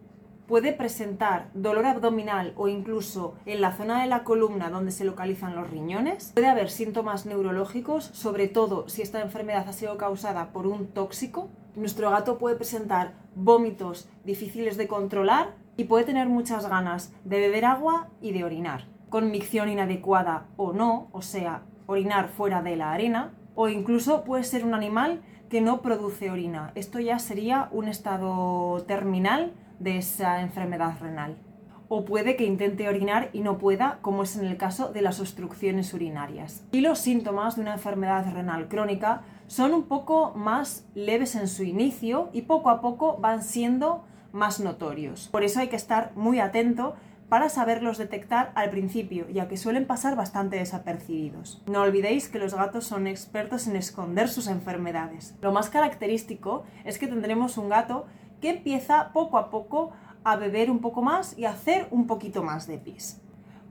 puede 0.46 0.72
presentar 0.72 1.48
dolor 1.54 1.86
abdominal 1.86 2.52
o 2.56 2.68
incluso 2.68 3.34
en 3.46 3.60
la 3.60 3.72
zona 3.72 4.02
de 4.02 4.08
la 4.08 4.24
columna 4.24 4.70
donde 4.70 4.92
se 4.92 5.04
localizan 5.04 5.56
los 5.56 5.70
riñones. 5.70 6.32
Puede 6.34 6.48
haber 6.48 6.70
síntomas 6.70 7.26
neurológicos, 7.26 8.04
sobre 8.12 8.48
todo 8.48 8.88
si 8.88 9.02
esta 9.02 9.20
enfermedad 9.20 9.68
ha 9.68 9.72
sido 9.72 9.96
causada 9.96 10.52
por 10.52 10.66
un 10.66 10.86
tóxico. 10.86 11.48
Nuestro 11.74 12.10
gato 12.10 12.38
puede 12.38 12.56
presentar 12.56 13.14
vómitos 13.34 14.08
difíciles 14.24 14.76
de 14.76 14.88
controlar 14.88 15.54
y 15.76 15.84
puede 15.84 16.04
tener 16.04 16.28
muchas 16.28 16.68
ganas 16.68 17.12
de 17.24 17.38
beber 17.40 17.64
agua 17.64 18.08
y 18.20 18.32
de 18.32 18.44
orinar. 18.44 18.86
Con 19.10 19.30
micción 19.30 19.68
inadecuada 19.68 20.46
o 20.56 20.72
no, 20.72 21.08
o 21.12 21.22
sea, 21.22 21.62
orinar 21.86 22.28
fuera 22.28 22.62
de 22.62 22.76
la 22.76 22.92
arena, 22.92 23.34
o 23.54 23.68
incluso 23.68 24.24
puede 24.24 24.44
ser 24.44 24.64
un 24.64 24.74
animal 24.74 25.22
que 25.48 25.60
no 25.60 25.80
produce 25.80 26.30
orina. 26.30 26.72
Esto 26.74 26.98
ya 26.98 27.18
sería 27.18 27.68
un 27.70 27.88
estado 27.88 28.82
terminal 28.86 29.52
de 29.78 29.98
esa 29.98 30.40
enfermedad 30.40 30.94
renal. 31.00 31.36
O 31.88 32.04
puede 32.04 32.36
que 32.36 32.44
intente 32.44 32.88
orinar 32.88 33.30
y 33.32 33.40
no 33.40 33.58
pueda, 33.58 33.98
como 34.02 34.24
es 34.24 34.36
en 34.36 34.44
el 34.44 34.56
caso 34.56 34.92
de 34.92 35.02
las 35.02 35.20
obstrucciones 35.20 35.94
urinarias. 35.94 36.64
Y 36.72 36.80
los 36.80 36.98
síntomas 36.98 37.54
de 37.54 37.62
una 37.62 37.74
enfermedad 37.74 38.32
renal 38.32 38.68
crónica 38.68 39.22
son 39.46 39.72
un 39.72 39.84
poco 39.84 40.32
más 40.34 40.86
leves 40.94 41.36
en 41.36 41.46
su 41.46 41.62
inicio 41.62 42.30
y 42.32 42.42
poco 42.42 42.70
a 42.70 42.80
poco 42.80 43.18
van 43.18 43.42
siendo 43.42 44.04
más 44.32 44.58
notorios. 44.58 45.28
Por 45.28 45.44
eso 45.44 45.60
hay 45.60 45.68
que 45.68 45.76
estar 45.76 46.12
muy 46.16 46.40
atento 46.40 46.96
para 47.28 47.48
saberlos 47.48 47.98
detectar 47.98 48.52
al 48.54 48.70
principio, 48.70 49.28
ya 49.28 49.48
que 49.48 49.56
suelen 49.56 49.86
pasar 49.86 50.16
bastante 50.16 50.56
desapercibidos. 50.56 51.62
No 51.66 51.82
olvidéis 51.82 52.28
que 52.28 52.38
los 52.38 52.54
gatos 52.54 52.86
son 52.86 53.06
expertos 53.06 53.66
en 53.66 53.76
esconder 53.76 54.28
sus 54.28 54.46
enfermedades. 54.46 55.34
Lo 55.40 55.52
más 55.52 55.70
característico 55.70 56.64
es 56.84 56.98
que 56.98 57.08
tendremos 57.08 57.58
un 57.58 57.68
gato 57.68 58.06
que 58.40 58.50
empieza 58.50 59.12
poco 59.12 59.38
a 59.38 59.50
poco 59.50 59.92
a 60.24 60.36
beber 60.36 60.70
un 60.70 60.80
poco 60.80 61.02
más 61.02 61.38
y 61.38 61.44
a 61.44 61.50
hacer 61.50 61.86
un 61.90 62.06
poquito 62.06 62.42
más 62.42 62.66
de 62.66 62.78
pis. 62.78 63.20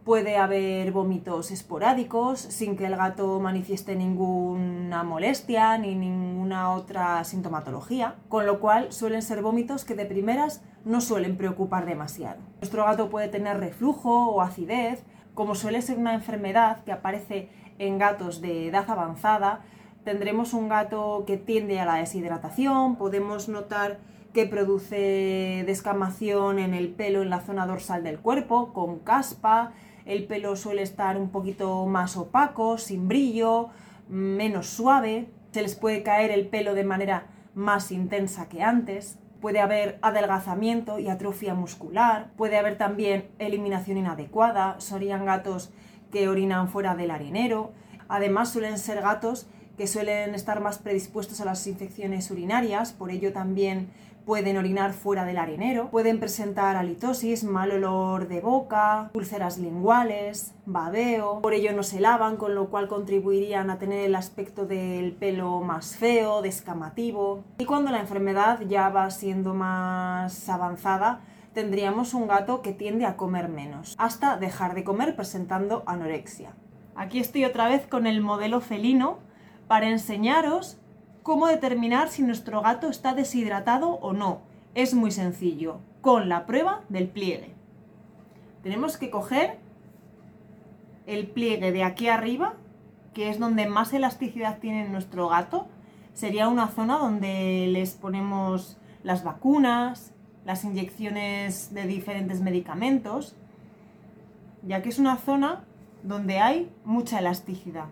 Puede 0.06 0.38
haber 0.38 0.92
vómitos 0.92 1.50
esporádicos 1.50 2.40
sin 2.40 2.78
que 2.78 2.86
el 2.86 2.96
gato 2.96 3.40
manifieste 3.40 3.96
ninguna 3.96 5.04
molestia 5.04 5.78
ni 5.80 5.96
ninguna 5.96 6.72
otra 6.74 7.24
sintomatología, 7.24 8.16
con 8.30 8.46
lo 8.46 8.60
cual 8.60 8.94
suelen 8.94 9.24
ser 9.24 9.42
vómitos 9.42 9.84
que 9.84 9.96
de 9.96 10.06
primeras 10.06 10.64
no 10.86 11.02
suelen 11.02 11.38
preocupar 11.38 11.86
demasiado. 11.86 12.40
Nuestro 12.62 12.86
gato 12.86 13.10
puede 13.10 13.30
tener 13.30 13.60
reflujo 13.60 14.28
o 14.30 14.42
acidez, 14.42 15.04
como 15.34 15.56
suele 15.56 15.82
ser 15.82 15.98
una 15.98 16.14
enfermedad 16.14 16.84
que 16.84 16.92
aparece 16.92 17.50
en 17.80 17.98
gatos 17.98 18.42
de 18.42 18.68
edad 18.68 18.90
avanzada, 18.90 19.62
tendremos 20.06 20.54
un 20.54 20.70
gato 20.70 21.24
que 21.26 21.36
tiende 21.38 21.80
a 21.80 21.86
la 21.86 21.96
deshidratación, 21.96 22.96
podemos 22.96 23.50
notar 23.50 23.98
que 24.36 24.46
produce 24.46 25.64
descamación 25.66 26.60
en 26.60 26.74
el 26.74 26.90
pelo 26.90 27.22
en 27.22 27.30
la 27.30 27.40
zona 27.40 27.66
dorsal 27.66 28.04
del 28.04 28.20
cuerpo, 28.20 28.74
con 28.74 29.00
caspa, 29.00 29.72
el 30.06 30.26
pelo 30.26 30.58
suele 30.58 30.82
estar 30.82 31.16
un 31.16 31.30
poquito 31.30 31.86
más 31.86 32.18
opaco, 32.18 32.78
sin 32.78 33.08
brillo, 33.08 33.70
menos 34.10 34.68
suave, 34.68 35.30
se 35.52 35.62
les 35.62 35.76
puede 35.76 36.04
caer 36.04 36.32
el 36.32 36.48
pelo 36.48 36.74
de 36.74 36.84
manera 36.84 37.28
más 37.54 37.94
intensa 37.94 38.50
que 38.50 38.62
antes, 38.62 39.20
puede 39.40 39.62
haber 39.62 40.00
adelgazamiento 40.02 41.00
y 41.00 41.08
atrofia 41.08 41.54
muscular, 41.54 42.32
puede 42.36 42.58
haber 42.58 42.78
también 42.78 43.30
eliminación 43.40 43.98
inadecuada, 43.98 44.76
serían 44.82 45.24
gatos 45.24 45.72
que 46.12 46.28
orinan 46.28 46.68
fuera 46.68 46.94
del 46.94 47.12
arenero, 47.12 47.72
además 48.10 48.50
suelen 48.50 48.80
ser 48.80 49.00
gatos 49.00 49.48
que 49.78 49.88
suelen 49.88 50.36
estar 50.36 50.60
más 50.60 50.78
predispuestos 50.78 51.40
a 51.40 51.46
las 51.46 51.66
infecciones 51.68 52.30
urinarias, 52.32 52.92
por 52.92 53.12
ello 53.12 53.32
también 53.32 53.90
pueden 54.26 54.58
orinar 54.58 54.94
fuera 54.94 55.24
del 55.26 55.38
arenero, 55.38 55.90
pueden 55.90 56.20
presentar 56.20 56.76
halitosis, 56.76 57.44
mal 57.44 57.72
olor 57.72 58.28
de 58.28 58.42
boca, 58.42 59.12
úlceras 59.14 59.58
linguales, 59.58 60.54
babeo, 60.66 61.42
por 61.42 61.54
ello 61.54 61.74
no 61.74 61.84
se 61.84 62.00
lavan, 62.00 62.38
con 62.38 62.56
lo 62.56 62.70
cual 62.70 62.88
contribuirían 62.88 63.70
a 63.70 63.78
tener 63.78 64.06
el 64.06 64.16
aspecto 64.16 64.66
del 64.66 65.14
pelo 65.14 65.62
más 65.62 65.96
feo, 65.96 66.42
descamativo. 66.42 67.44
Y 67.60 67.66
cuando 67.66 67.92
la 67.92 68.00
enfermedad 68.00 68.62
ya 68.68 68.90
va 68.90 69.10
siendo 69.12 69.54
más 69.54 70.50
avanzada, 70.50 71.22
tendríamos 71.54 72.14
un 72.14 72.28
gato 72.28 72.62
que 72.62 72.74
tiende 72.74 73.06
a 73.06 73.16
comer 73.16 73.48
menos, 73.48 73.96
hasta 73.98 74.38
dejar 74.38 74.74
de 74.76 74.84
comer 74.84 75.16
presentando 75.16 75.84
anorexia. 75.86 76.54
Aquí 76.96 77.20
estoy 77.20 77.46
otra 77.46 77.68
vez 77.68 77.88
con 77.88 78.08
el 78.08 78.22
modelo 78.22 78.60
felino 78.60 79.20
para 79.68 79.90
enseñaros 79.90 80.80
cómo 81.26 81.48
determinar 81.48 82.10
si 82.10 82.22
nuestro 82.22 82.62
gato 82.62 82.88
está 82.88 83.16
deshidratado 83.16 83.94
o 83.94 84.14
no. 84.14 84.42
Es 84.76 84.94
muy 84.94 85.10
sencillo, 85.10 85.80
con 86.02 86.30
la 86.30 86.46
prueba 86.46 86.84
del 86.88 87.08
pliegue. 87.08 87.56
Tenemos 88.62 88.98
que 88.98 89.10
coger 89.10 89.58
el 91.08 91.26
pliegue 91.26 91.72
de 91.72 91.84
aquí 91.84 92.10
arriba, 92.10 92.54
que 93.16 93.32
es 93.32 93.40
donde 93.40 93.66
más 93.66 93.92
elasticidad 93.92 94.60
tiene 94.60 94.88
nuestro 94.88 95.28
gato. 95.28 95.66
Sería 96.14 96.48
una 96.48 96.68
zona 96.68 97.00
donde 97.00 97.70
les 97.72 97.96
ponemos 97.96 98.78
las 99.02 99.24
vacunas, 99.24 100.14
las 100.46 100.64
inyecciones 100.64 101.74
de 101.74 101.88
diferentes 101.88 102.42
medicamentos, 102.42 103.36
ya 104.62 104.84
que 104.84 104.90
es 104.90 105.00
una 105.00 105.18
zona 105.18 105.64
donde 106.04 106.38
hay 106.38 106.72
mucha 106.84 107.18
elasticidad. 107.18 107.88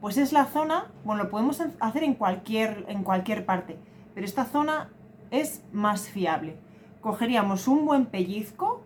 Pues 0.00 0.16
es 0.16 0.32
la 0.32 0.46
zona, 0.46 0.86
bueno, 1.04 1.24
lo 1.24 1.30
podemos 1.30 1.60
hacer 1.78 2.04
en 2.04 2.14
cualquier, 2.14 2.86
en 2.88 3.02
cualquier 3.02 3.44
parte, 3.44 3.78
pero 4.14 4.24
esta 4.24 4.46
zona 4.46 4.88
es 5.30 5.62
más 5.72 6.08
fiable. 6.08 6.56
Cogeríamos 7.02 7.68
un 7.68 7.84
buen 7.84 8.06
pellizco, 8.06 8.82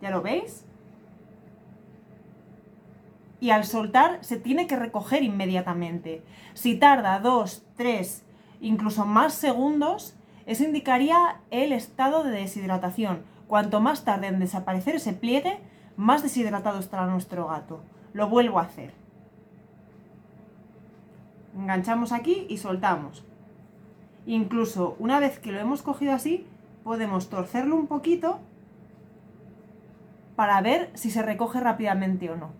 ya 0.00 0.10
lo 0.10 0.22
veis, 0.22 0.64
y 3.40 3.50
al 3.50 3.64
soltar 3.64 4.18
se 4.20 4.36
tiene 4.36 4.68
que 4.68 4.76
recoger 4.76 5.24
inmediatamente. 5.24 6.22
Si 6.54 6.76
tarda 6.76 7.18
dos, 7.18 7.66
tres, 7.76 8.24
incluso 8.60 9.04
más 9.04 9.34
segundos, 9.34 10.16
eso 10.46 10.62
indicaría 10.62 11.40
el 11.50 11.72
estado 11.72 12.22
de 12.22 12.30
deshidratación. 12.30 13.24
Cuanto 13.48 13.80
más 13.80 14.04
tarde 14.04 14.28
en 14.28 14.38
desaparecer 14.38 14.94
ese 14.94 15.14
pliegue, 15.14 15.58
más 15.96 16.22
deshidratado 16.22 16.78
estará 16.78 17.06
nuestro 17.06 17.48
gato. 17.48 17.82
Lo 18.12 18.28
vuelvo 18.28 18.60
a 18.60 18.62
hacer 18.62 19.03
enganchamos 21.56 22.12
aquí 22.12 22.46
y 22.48 22.58
soltamos. 22.58 23.24
Incluso 24.26 24.96
una 24.98 25.20
vez 25.20 25.38
que 25.38 25.52
lo 25.52 25.58
hemos 25.58 25.82
cogido 25.82 26.12
así, 26.12 26.46
podemos 26.82 27.28
torcerlo 27.28 27.76
un 27.76 27.86
poquito 27.86 28.40
para 30.36 30.60
ver 30.60 30.90
si 30.94 31.10
se 31.10 31.22
recoge 31.22 31.60
rápidamente 31.60 32.30
o 32.30 32.36
no. 32.36 32.50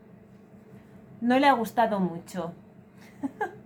No 1.20 1.38
le 1.38 1.46
ha 1.46 1.52
gustado 1.52 2.00
mucho. 2.00 2.52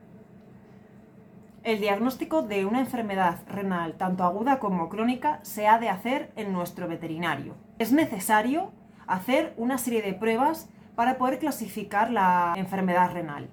El 1.64 1.80
diagnóstico 1.80 2.42
de 2.42 2.64
una 2.64 2.80
enfermedad 2.80 3.40
renal, 3.48 3.94
tanto 3.94 4.24
aguda 4.24 4.58
como 4.58 4.88
crónica, 4.88 5.40
se 5.42 5.66
ha 5.66 5.78
de 5.78 5.90
hacer 5.90 6.32
en 6.36 6.52
nuestro 6.52 6.88
veterinario. 6.88 7.56
Es 7.78 7.92
necesario 7.92 8.70
hacer 9.06 9.54
una 9.56 9.76
serie 9.76 10.00
de 10.00 10.14
pruebas 10.14 10.70
para 10.94 11.18
poder 11.18 11.38
clasificar 11.38 12.10
la 12.10 12.54
enfermedad 12.56 13.12
renal. 13.12 13.50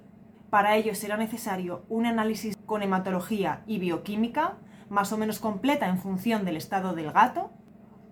Para 0.56 0.74
ello 0.74 0.94
será 0.94 1.18
necesario 1.18 1.84
un 1.90 2.06
análisis 2.06 2.56
con 2.64 2.82
hematología 2.82 3.62
y 3.66 3.78
bioquímica, 3.78 4.56
más 4.88 5.12
o 5.12 5.18
menos 5.18 5.38
completa 5.38 5.86
en 5.86 5.98
función 5.98 6.46
del 6.46 6.56
estado 6.56 6.94
del 6.94 7.12
gato, 7.12 7.50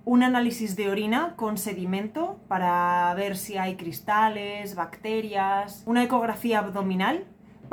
un 0.05 0.23
análisis 0.23 0.77
de 0.77 0.91
orina 0.91 1.37
con 1.37 1.57
sedimento 1.57 2.39
para 2.47 3.15
ver 3.15 3.39
si 3.39 3.57
hay 3.57 3.77
cristales, 3.77 4.75
bacterias, 4.75 5.85
una 5.87 6.05
ecografía 6.05 6.59
abdominal 6.59 7.25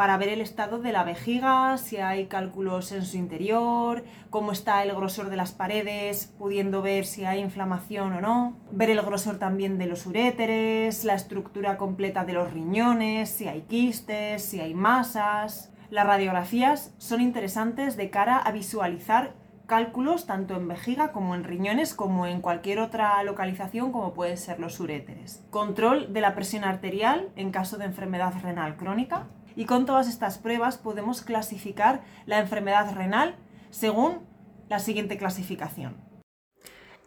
para 0.02 0.18
ver 0.18 0.30
el 0.30 0.42
estado 0.42 0.80
de 0.80 0.92
la 0.92 1.04
vejiga, 1.04 1.78
si 1.78 1.98
hay 1.98 2.26
cálculos 2.26 2.92
en 2.92 3.06
su 3.06 3.18
interior, 3.18 4.04
cómo 4.32 4.52
está 4.52 4.82
el 4.82 4.96
grosor 4.96 5.30
de 5.30 5.36
las 5.36 5.52
paredes, 5.52 6.34
pudiendo 6.40 6.82
ver 6.82 7.06
si 7.06 7.24
hay 7.24 7.40
inflamación 7.40 8.12
o 8.14 8.20
no, 8.20 8.58
ver 8.72 8.90
el 8.90 9.00
grosor 9.04 9.38
también 9.38 9.78
de 9.78 9.86
los 9.86 10.08
uréteres, 10.08 11.04
la 11.04 11.14
estructura 11.14 11.78
completa 11.78 12.26
de 12.26 12.34
los 12.34 12.52
riñones, 12.52 13.30
si 13.30 13.48
hay 13.48 13.62
quistes, 13.62 14.44
si 14.44 14.60
hay 14.60 14.74
masas. 14.74 15.72
Las 15.92 16.08
radiografías 16.08 16.96
son 16.98 17.22
interesantes 17.22 17.96
de 17.96 18.10
cara 18.10 18.38
a 18.38 18.52
visualizar 18.52 19.36
cálculos 19.68 20.26
tanto 20.26 20.56
en 20.56 20.68
vejiga 20.68 21.12
como 21.12 21.36
en 21.36 21.44
riñones 21.44 21.94
como 21.94 22.26
en 22.26 22.42
cualquier 22.42 22.80
otra 22.80 23.22
localización 23.24 23.92
como 23.92 24.16
pueden 24.16 24.38
ser 24.38 24.60
los 24.60 24.80
uréteres. 24.80 25.46
Control 25.52 26.12
de 26.12 26.22
la 26.22 26.34
presión 26.34 26.64
arterial 26.64 27.30
en 27.36 27.52
caso 27.52 27.78
de 27.78 27.86
enfermedad 27.86 28.34
renal 28.42 28.76
crónica 28.78 29.28
y 29.56 29.66
con 29.66 29.86
todas 29.86 30.08
estas 30.08 30.38
pruebas 30.38 30.78
podemos 30.78 31.22
clasificar 31.22 32.02
la 32.26 32.40
enfermedad 32.40 32.94
renal 32.96 33.36
según 33.70 34.20
la 34.70 34.80
siguiente 34.80 35.18
clasificación. 35.18 36.12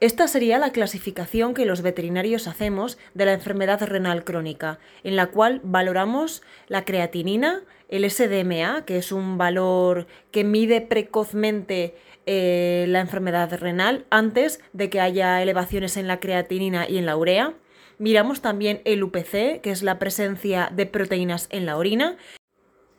Esta 0.01 0.29
sería 0.29 0.59
la 0.59 0.71
clasificación 0.71 1.55
que 1.55 1.65
los 1.65 1.81
veterinarios 1.81 2.47
hacemos 2.47 2.99
de 3.15 3.25
la 3.25 3.33
enfermedad 3.33 3.81
renal 3.87 4.25
crónica, 4.25 4.79
en 5.03 5.17
la 5.17 5.29
cual 5.29 5.61
valoramos 5.63 6.43
la 6.67 6.85
creatinina, 6.85 7.63
el 7.89 8.11
SDMA, 8.11 8.85
que 8.85 8.99
es 8.99 9.13
un 9.13 9.39
valor 9.39 10.07
que 10.31 10.45
mide 10.45 10.81
precozmente 10.81 11.95
eh, 12.27 12.87
la 12.89 13.01
enfermedad 13.01 13.57
renal 13.59 14.05
antes 14.11 14.61
de 14.73 14.91
que 14.91 15.01
haya 15.01 15.41
elevaciones 15.41 15.97
en 15.97 16.09
la 16.09 16.21
creatinina 16.21 16.89
y 16.89 16.99
en 16.99 17.07
la 17.07 17.17
urea. 17.17 17.55
Miramos 17.99 18.41
también 18.41 18.81
el 18.85 19.03
UPC, 19.03 19.61
que 19.61 19.71
es 19.71 19.83
la 19.83 19.99
presencia 19.99 20.71
de 20.75 20.87
proteínas 20.87 21.47
en 21.51 21.67
la 21.67 21.77
orina, 21.77 22.17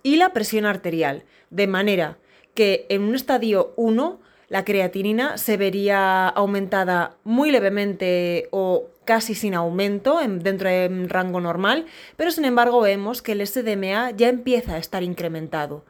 y 0.04 0.18
la 0.18 0.34
presión 0.34 0.66
arterial, 0.66 1.24
de 1.50 1.68
manera 1.68 2.18
que 2.54 2.86
en 2.90 3.02
un 3.02 3.16
estadio 3.16 3.74
1 3.76 4.20
la 4.50 4.64
creatinina 4.64 5.38
se 5.38 5.58
vería 5.58 6.28
aumentada 6.28 7.18
muy 7.24 7.52
levemente 7.52 8.48
o 8.52 8.88
casi 9.04 9.36
sin 9.36 9.56
aumento 9.56 10.20
dentro 10.20 10.70
de 10.70 10.88
un 10.88 11.10
rango 11.10 11.40
normal, 11.42 11.86
pero 12.16 12.32
sin 12.32 12.46
embargo 12.46 12.82
vemos 12.82 13.22
que 13.22 13.34
el 13.34 13.46
SDMA 13.46 14.12
ya 14.12 14.30
empieza 14.30 14.76
a 14.76 14.78
estar 14.78 15.04
incrementado. 15.04 15.86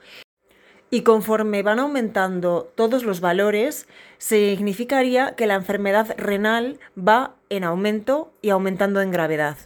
Y 0.96 1.02
conforme 1.02 1.62
van 1.62 1.80
aumentando 1.80 2.72
todos 2.74 3.04
los 3.04 3.20
valores, 3.20 3.86
significaría 4.18 5.36
que 5.36 5.46
la 5.46 5.56
enfermedad 5.56 6.16
renal 6.18 6.80
va 6.98 7.36
en 7.50 7.66
aumento 7.66 8.32
y 8.42 8.52
aumentando 8.52 9.02
en 9.02 9.12
gravedad. 9.12 9.58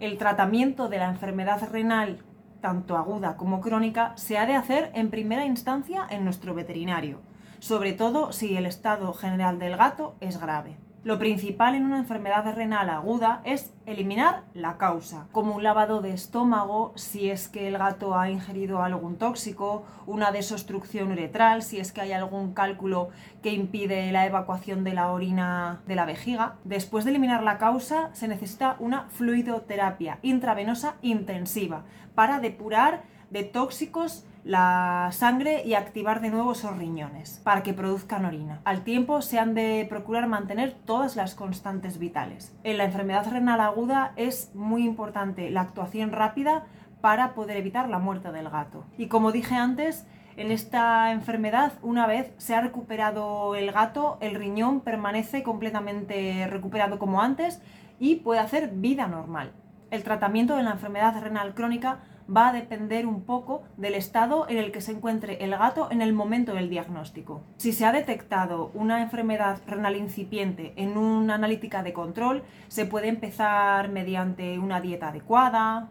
El 0.00 0.18
tratamiento 0.18 0.88
de 0.88 0.98
la 0.98 1.08
enfermedad 1.08 1.70
renal, 1.70 2.24
tanto 2.60 2.96
aguda 2.96 3.36
como 3.36 3.60
crónica, 3.60 4.12
se 4.16 4.38
ha 4.38 4.46
de 4.46 4.56
hacer 4.56 4.90
en 4.94 5.10
primera 5.10 5.44
instancia 5.44 6.04
en 6.10 6.24
nuestro 6.24 6.52
veterinario, 6.52 7.20
sobre 7.60 7.92
todo 7.92 8.32
si 8.32 8.56
el 8.56 8.66
estado 8.66 9.12
general 9.12 9.60
del 9.60 9.76
gato 9.76 10.16
es 10.18 10.40
grave. 10.40 10.78
Lo 11.04 11.16
principal 11.16 11.76
en 11.76 11.84
una 11.84 11.98
enfermedad 11.98 12.52
renal 12.56 12.90
aguda 12.90 13.40
es 13.44 13.72
eliminar 13.86 14.42
la 14.52 14.78
causa, 14.78 15.28
como 15.30 15.54
un 15.54 15.62
lavado 15.62 16.02
de 16.02 16.12
estómago 16.12 16.92
si 16.96 17.30
es 17.30 17.48
que 17.48 17.68
el 17.68 17.78
gato 17.78 18.18
ha 18.18 18.30
ingerido 18.30 18.82
algún 18.82 19.16
tóxico, 19.16 19.84
una 20.06 20.32
desobstrucción 20.32 21.12
uretral 21.12 21.62
si 21.62 21.78
es 21.78 21.92
que 21.92 22.00
hay 22.00 22.10
algún 22.10 22.52
cálculo 22.52 23.10
que 23.42 23.52
impide 23.52 24.10
la 24.10 24.26
evacuación 24.26 24.82
de 24.82 24.94
la 24.94 25.12
orina 25.12 25.82
de 25.86 25.94
la 25.94 26.04
vejiga. 26.04 26.56
Después 26.64 27.04
de 27.04 27.12
eliminar 27.12 27.44
la 27.44 27.58
causa 27.58 28.10
se 28.12 28.26
necesita 28.26 28.74
una 28.80 29.04
fluidoterapia 29.08 30.18
intravenosa 30.22 30.96
intensiva 31.00 31.84
para 32.16 32.40
depurar 32.40 33.04
de 33.30 33.44
tóxicos 33.44 34.24
la 34.44 35.10
sangre 35.12 35.62
y 35.66 35.74
activar 35.74 36.20
de 36.22 36.30
nuevo 36.30 36.52
esos 36.52 36.76
riñones 36.78 37.40
para 37.44 37.62
que 37.62 37.74
produzcan 37.74 38.24
orina. 38.24 38.60
Al 38.64 38.82
tiempo 38.82 39.20
se 39.20 39.38
han 39.38 39.54
de 39.54 39.86
procurar 39.90 40.26
mantener 40.26 40.72
todas 40.72 41.16
las 41.16 41.34
constantes 41.34 41.98
vitales. 41.98 42.56
En 42.64 42.78
la 42.78 42.84
enfermedad 42.84 43.30
renal 43.30 43.60
aguda 43.60 44.12
es 44.16 44.54
muy 44.54 44.84
importante 44.84 45.50
la 45.50 45.60
actuación 45.60 46.12
rápida 46.12 46.64
para 47.02 47.34
poder 47.34 47.58
evitar 47.58 47.88
la 47.88 47.98
muerte 47.98 48.32
del 48.32 48.48
gato. 48.48 48.84
Y 48.96 49.08
como 49.08 49.32
dije 49.32 49.54
antes, 49.54 50.06
en 50.36 50.50
esta 50.50 51.12
enfermedad, 51.12 51.72
una 51.82 52.06
vez 52.06 52.32
se 52.38 52.54
ha 52.54 52.60
recuperado 52.60 53.54
el 53.54 53.72
gato, 53.72 54.18
el 54.20 54.34
riñón 54.34 54.80
permanece 54.80 55.42
completamente 55.42 56.46
recuperado 56.46 56.98
como 56.98 57.20
antes 57.20 57.60
y 57.98 58.16
puede 58.16 58.40
hacer 58.40 58.70
vida 58.70 59.08
normal. 59.08 59.52
El 59.90 60.04
tratamiento 60.04 60.56
de 60.56 60.62
la 60.62 60.70
enfermedad 60.70 61.20
renal 61.20 61.54
crónica 61.54 61.98
va 62.34 62.48
a 62.48 62.52
depender 62.52 63.06
un 63.06 63.22
poco 63.22 63.62
del 63.76 63.94
estado 63.94 64.46
en 64.48 64.58
el 64.58 64.72
que 64.72 64.80
se 64.80 64.92
encuentre 64.92 65.42
el 65.44 65.50
gato 65.50 65.88
en 65.90 66.02
el 66.02 66.12
momento 66.12 66.54
del 66.54 66.68
diagnóstico. 66.68 67.42
Si 67.56 67.72
se 67.72 67.86
ha 67.86 67.92
detectado 67.92 68.70
una 68.74 69.02
enfermedad 69.02 69.60
renal 69.66 69.96
incipiente 69.96 70.72
en 70.76 70.96
una 70.96 71.34
analítica 71.34 71.82
de 71.82 71.92
control, 71.92 72.42
se 72.68 72.84
puede 72.84 73.08
empezar 73.08 73.88
mediante 73.88 74.58
una 74.58 74.80
dieta 74.80 75.08
adecuada, 75.08 75.90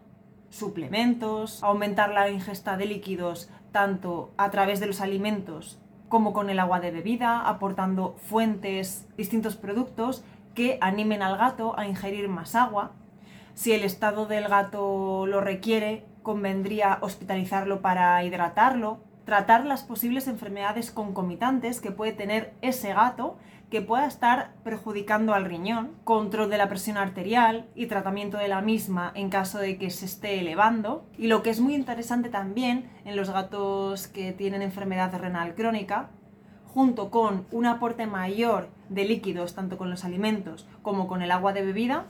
suplementos, 0.50 1.62
aumentar 1.62 2.10
la 2.10 2.30
ingesta 2.30 2.76
de 2.76 2.86
líquidos 2.86 3.50
tanto 3.72 4.32
a 4.36 4.50
través 4.50 4.80
de 4.80 4.86
los 4.86 5.00
alimentos 5.00 5.80
como 6.08 6.32
con 6.32 6.48
el 6.50 6.58
agua 6.58 6.80
de 6.80 6.90
bebida, 6.90 7.42
aportando 7.42 8.16
fuentes, 8.18 9.06
distintos 9.16 9.56
productos 9.56 10.24
que 10.54 10.78
animen 10.80 11.22
al 11.22 11.36
gato 11.36 11.78
a 11.78 11.86
ingerir 11.86 12.28
más 12.28 12.54
agua. 12.54 12.92
Si 13.54 13.72
el 13.72 13.84
estado 13.84 14.26
del 14.26 14.48
gato 14.48 15.26
lo 15.26 15.40
requiere, 15.40 16.06
convendría 16.28 16.98
hospitalizarlo 17.00 17.80
para 17.80 18.22
hidratarlo, 18.22 18.98
tratar 19.24 19.64
las 19.64 19.82
posibles 19.82 20.28
enfermedades 20.28 20.90
concomitantes 20.90 21.80
que 21.80 21.90
puede 21.90 22.12
tener 22.12 22.52
ese 22.60 22.92
gato 22.92 23.38
que 23.70 23.80
pueda 23.80 24.04
estar 24.04 24.52
perjudicando 24.62 25.32
al 25.32 25.46
riñón, 25.46 25.92
control 26.04 26.50
de 26.50 26.58
la 26.58 26.68
presión 26.68 26.98
arterial 26.98 27.64
y 27.74 27.86
tratamiento 27.86 28.36
de 28.36 28.48
la 28.48 28.60
misma 28.60 29.10
en 29.14 29.30
caso 29.30 29.56
de 29.56 29.78
que 29.78 29.88
se 29.88 30.04
esté 30.04 30.38
elevando. 30.38 31.06
Y 31.16 31.28
lo 31.28 31.42
que 31.42 31.48
es 31.48 31.60
muy 31.60 31.74
interesante 31.74 32.28
también 32.28 32.90
en 33.06 33.16
los 33.16 33.30
gatos 33.30 34.06
que 34.06 34.34
tienen 34.34 34.60
enfermedad 34.60 35.18
renal 35.18 35.54
crónica, 35.54 36.10
junto 36.74 37.10
con 37.10 37.46
un 37.52 37.64
aporte 37.64 38.06
mayor 38.06 38.68
de 38.90 39.06
líquidos 39.06 39.54
tanto 39.54 39.78
con 39.78 39.88
los 39.88 40.04
alimentos 40.04 40.68
como 40.82 41.08
con 41.08 41.22
el 41.22 41.30
agua 41.30 41.54
de 41.54 41.64
bebida, 41.64 42.04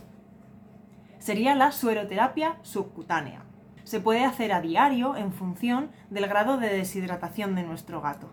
sería 1.21 1.55
la 1.55 1.71
sueroterapia 1.71 2.57
subcutánea 2.63 3.45
se 3.89 4.01
puede 4.01 4.27
hacer 4.27 4.53
a 4.53 4.61
diario 4.61 5.17
en 5.17 5.33
función 5.33 5.89
del 6.11 6.27
grado 6.27 6.59
de 6.59 6.69
deshidratación 6.69 7.55
de 7.55 7.63
nuestro 7.63 8.03
gato. 8.03 8.29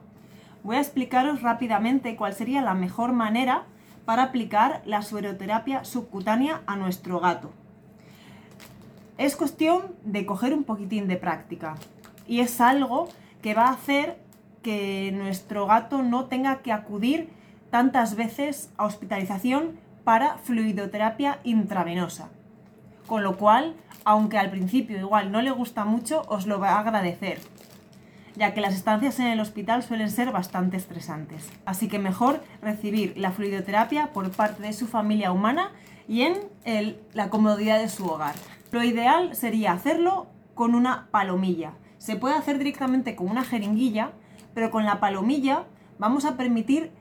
Voy 0.63 0.76
a 0.76 0.82
explicaros 0.82 1.41
rápidamente 1.41 2.18
cuál 2.18 2.34
sería 2.34 2.62
la 2.62 2.74
mejor 2.74 3.13
manera 3.13 3.63
para 4.04 4.24
aplicar 4.24 4.82
la 4.86 5.02
sueroterapia 5.02 5.86
subcutánea 5.86 6.62
a 6.68 6.76
nuestro 6.76 7.22
gato. 7.22 7.52
Es 9.18 9.38
cuestión 9.38 9.96
de 10.04 10.26
coger 10.26 10.54
un 10.54 10.65
poquitín 10.65 11.08
de 11.08 11.15
práctica 11.15 11.76
y 12.28 12.41
es 12.41 12.60
algo 12.60 13.08
que 13.41 13.54
va 13.54 13.68
a 13.68 13.76
hacer 13.76 14.20
que 14.62 15.13
nuestro 15.13 15.68
gato 15.68 16.04
no 16.04 16.26
tenga 16.26 16.63
que 16.63 16.74
acudir 16.74 17.30
tantas 17.70 18.18
veces 18.18 18.72
a 18.76 18.84
hospitalización 18.84 19.80
para 20.04 20.38
fluidoterapia 20.39 21.39
intravenosa. 21.46 22.28
Con 23.08 23.24
lo 23.24 23.38
cual 23.38 23.76
aunque 24.06 24.38
al 24.38 24.52
principio 24.52 24.98
igual 24.98 25.32
no 25.32 25.41
le 25.41 25.52
gusta 25.52 25.84
mucho, 25.84 26.22
os 26.28 26.46
lo 26.46 26.60
va 26.60 26.74
a 26.74 26.80
agradecer, 26.80 27.39
ya 28.36 28.54
que 28.54 28.62
las 28.62 28.76
estancias 28.76 29.20
en 29.20 29.28
el 29.28 29.39
hospital 29.39 29.82
suelen 29.84 30.12
ser 30.12 30.32
bastante 30.32 30.78
estresantes. 30.78 31.52
Así 31.65 31.88
que 31.88 32.00
mejor 32.00 32.44
recibir 32.62 33.18
la 33.18 33.32
fluidoterapia 33.32 34.13
por 34.13 34.30
parte 34.32 34.62
de 34.62 34.74
su 34.74 34.88
familia 34.88 35.32
humana 35.32 35.72
y 36.08 36.22
en 36.22 36.38
la 37.13 37.30
comodidad 37.30 37.80
de 37.80 37.89
su 37.89 38.06
hogar. 38.06 38.36
Lo 38.72 38.84
ideal 38.84 39.36
sería 39.36 39.74
hacerlo 39.74 40.28
con 40.54 40.76
una 40.76 41.08
palomilla. 41.10 41.74
Se 41.98 42.15
puede 42.15 42.36
hacer 42.36 42.60
directamente 42.60 43.15
con 43.15 43.30
una 43.30 43.44
jeringuilla, 43.44 44.12
pero 44.54 44.70
con 44.70 44.86
la 44.86 45.00
palomilla 45.00 45.63
vamos 45.98 46.26
a 46.26 46.38
permitir 46.38 46.91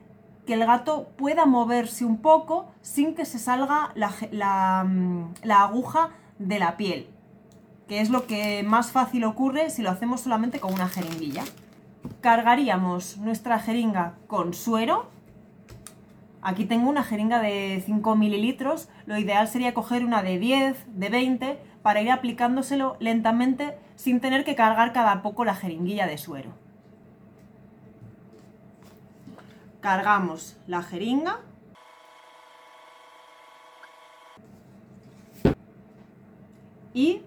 que 0.47 0.53
el 0.53 0.65
gato 0.65 1.09
pueda 1.17 1.45
moverse 1.45 2.05
un 2.05 2.17
poco 2.17 2.71
sin 2.81 3.13
que 3.13 3.25
se 3.25 3.39
salga 3.39 3.91
la, 3.95 4.83
mm, 4.83 5.33
la 5.43 5.61
aguja 5.63 6.11
de 6.39 6.59
la 6.59 6.77
piel, 6.77 7.07
que 7.87 8.01
es 8.01 8.09
lo 8.09 8.27
que 8.27 8.63
más 8.63 8.91
fácil 8.91 9.23
ocurre 9.23 9.69
si 9.69 9.81
lo 9.81 9.89
hacemos 9.89 10.21
solamente 10.21 10.59
con 10.59 10.73
una 10.73 10.87
jeringuilla. 10.87 11.43
Cargaríamos 12.21 13.17
nuestra 13.17 13.59
jeringa 13.59 14.15
con 14.27 14.53
suero. 14.53 15.09
Aquí 16.41 16.65
tengo 16.65 16.89
una 16.89 17.03
jeringa 17.03 17.39
de 17.39 17.81
5 17.85 18.15
mililitros. 18.15 18.89
Lo 19.05 19.17
ideal 19.17 19.47
sería 19.47 19.73
coger 19.73 20.05
una 20.05 20.21
de 20.21 20.37
10, 20.37 20.85
de 20.99 21.09
20, 21.09 21.59
para 21.81 22.01
ir 22.01 22.11
aplicándoselo 22.11 22.97
lentamente 22.99 23.77
sin 23.95 24.19
tener 24.19 24.43
que 24.43 24.55
cargar 24.55 24.93
cada 24.93 25.21
poco 25.21 25.45
la 25.45 25.55
jeringuilla 25.55 26.07
de 26.07 26.17
suero. 26.17 26.51
Cargamos 29.81 30.57
la 30.67 30.81
jeringa 30.81 31.41
y 36.95 37.21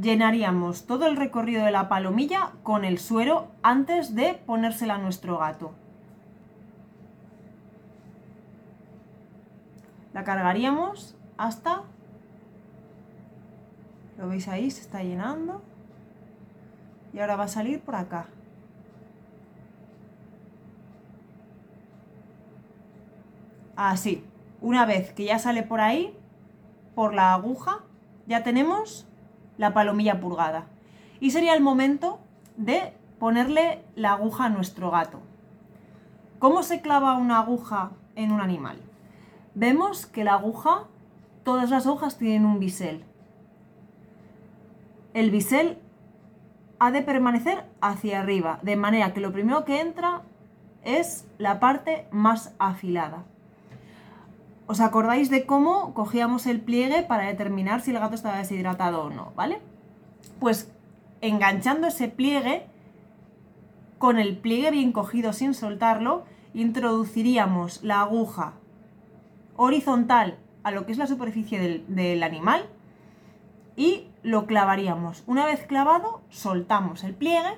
llenaríamos 0.00 0.86
todo 0.86 1.06
el 1.06 1.16
recorrido 1.16 1.64
de 1.64 1.72
la 1.72 1.88
palomilla 1.88 2.52
con 2.62 2.84
el 2.84 2.98
suero 2.98 3.48
antes 3.62 4.14
de 4.14 4.34
ponérsela 4.34 4.96
a 4.96 4.98
nuestro 4.98 5.38
gato. 5.38 5.72
La 10.12 10.24
cargaríamos 10.24 11.16
hasta... 11.38 11.84
¿Lo 14.18 14.28
veis 14.28 14.46
ahí? 14.46 14.70
Se 14.70 14.82
está 14.82 15.02
llenando. 15.02 15.62
y 17.14 17.20
ahora 17.20 17.36
va 17.36 17.44
a 17.44 17.48
salir 17.48 17.80
por 17.80 17.94
acá. 17.94 18.26
Así. 23.74 24.22
Una 24.60 24.84
vez 24.84 25.12
que 25.12 25.24
ya 25.24 25.38
sale 25.38 25.62
por 25.62 25.80
ahí, 25.80 26.17
por 26.98 27.14
la 27.14 27.32
aguja, 27.32 27.84
ya 28.26 28.42
tenemos 28.42 29.06
la 29.56 29.72
palomilla 29.72 30.18
purgada. 30.18 30.66
Y 31.20 31.30
sería 31.30 31.54
el 31.54 31.62
momento 31.62 32.18
de 32.56 32.92
ponerle 33.20 33.84
la 33.94 34.14
aguja 34.14 34.46
a 34.46 34.48
nuestro 34.48 34.90
gato. 34.90 35.20
¿Cómo 36.40 36.64
se 36.64 36.80
clava 36.80 37.14
una 37.14 37.38
aguja 37.38 37.92
en 38.16 38.32
un 38.32 38.40
animal? 38.40 38.80
Vemos 39.54 40.06
que 40.06 40.24
la 40.24 40.34
aguja, 40.34 40.88
todas 41.44 41.70
las 41.70 41.86
hojas 41.86 42.18
tienen 42.18 42.44
un 42.44 42.58
bisel. 42.58 43.04
El 45.14 45.30
bisel 45.30 45.78
ha 46.80 46.90
de 46.90 47.02
permanecer 47.02 47.64
hacia 47.80 48.22
arriba, 48.22 48.58
de 48.62 48.74
manera 48.74 49.14
que 49.14 49.20
lo 49.20 49.30
primero 49.30 49.64
que 49.64 49.80
entra 49.80 50.22
es 50.82 51.28
la 51.38 51.60
parte 51.60 52.08
más 52.10 52.56
afilada. 52.58 53.22
¿Os 54.68 54.82
acordáis 54.82 55.30
de 55.30 55.46
cómo 55.46 55.94
cogíamos 55.94 56.46
el 56.46 56.60
pliegue 56.60 57.02
para 57.02 57.26
determinar 57.26 57.80
si 57.80 57.90
el 57.90 57.98
gato 57.98 58.14
estaba 58.14 58.36
deshidratado 58.36 59.04
o 59.04 59.08
no? 59.08 59.32
¿Vale? 59.34 59.60
Pues 60.40 60.70
enganchando 61.22 61.86
ese 61.86 62.08
pliegue, 62.08 62.66
con 63.96 64.18
el 64.18 64.36
pliegue 64.36 64.70
bien 64.70 64.92
cogido 64.92 65.32
sin 65.32 65.54
soltarlo, 65.54 66.24
introduciríamos 66.52 67.82
la 67.82 68.02
aguja 68.02 68.52
horizontal 69.56 70.36
a 70.62 70.70
lo 70.70 70.84
que 70.84 70.92
es 70.92 70.98
la 70.98 71.06
superficie 71.06 71.58
del, 71.58 71.84
del 71.88 72.22
animal 72.22 72.66
y 73.74 74.08
lo 74.22 74.44
clavaríamos. 74.44 75.24
Una 75.26 75.46
vez 75.46 75.66
clavado, 75.66 76.20
soltamos 76.28 77.04
el 77.04 77.14
pliegue 77.14 77.56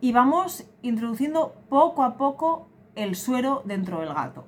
y 0.00 0.12
vamos 0.12 0.64
introduciendo 0.80 1.54
poco 1.68 2.04
a 2.04 2.16
poco 2.16 2.70
el 2.94 3.16
suero 3.16 3.60
dentro 3.66 4.00
del 4.00 4.14
gato 4.14 4.46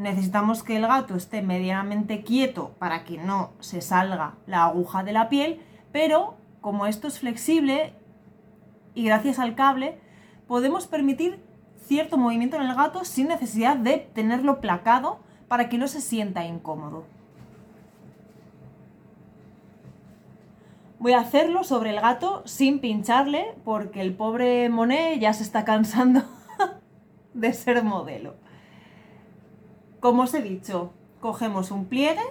necesitamos 0.00 0.62
que 0.62 0.76
el 0.76 0.86
gato 0.86 1.14
esté 1.14 1.42
medianamente 1.42 2.22
quieto 2.22 2.74
para 2.78 3.04
que 3.04 3.18
no 3.18 3.50
se 3.60 3.82
salga 3.82 4.34
la 4.46 4.64
aguja 4.64 5.04
de 5.04 5.12
la 5.12 5.28
piel, 5.28 5.60
pero 5.92 6.36
como 6.60 6.86
esto 6.86 7.06
es 7.06 7.20
flexible 7.20 7.92
y 8.94 9.04
gracias 9.04 9.38
al 9.38 9.54
cable 9.54 9.98
podemos 10.48 10.86
permitir 10.86 11.44
cierto 11.86 12.16
movimiento 12.16 12.56
en 12.56 12.62
el 12.62 12.74
gato 12.74 13.04
sin 13.04 13.28
necesidad 13.28 13.76
de 13.76 13.98
tenerlo 13.98 14.60
placado 14.60 15.20
para 15.48 15.68
que 15.68 15.78
no 15.78 15.86
se 15.86 16.00
sienta 16.00 16.44
incómodo. 16.44 17.04
Voy 20.98 21.12
a 21.12 21.20
hacerlo 21.20 21.64
sobre 21.64 21.90
el 21.90 22.00
gato 22.00 22.42
sin 22.46 22.80
pincharle 22.80 23.54
porque 23.64 24.00
el 24.00 24.14
pobre 24.14 24.68
Monet 24.68 25.18
ya 25.18 25.32
se 25.32 25.42
está 25.42 25.64
cansando 25.64 26.22
de 27.34 27.52
ser 27.52 27.82
modelo. 27.82 28.34
Como 30.00 30.22
os 30.22 30.32
he 30.32 30.42
dicho, 30.42 30.92
cogemos 31.20 31.70
un 31.70 31.84
pliegue, 31.84 32.22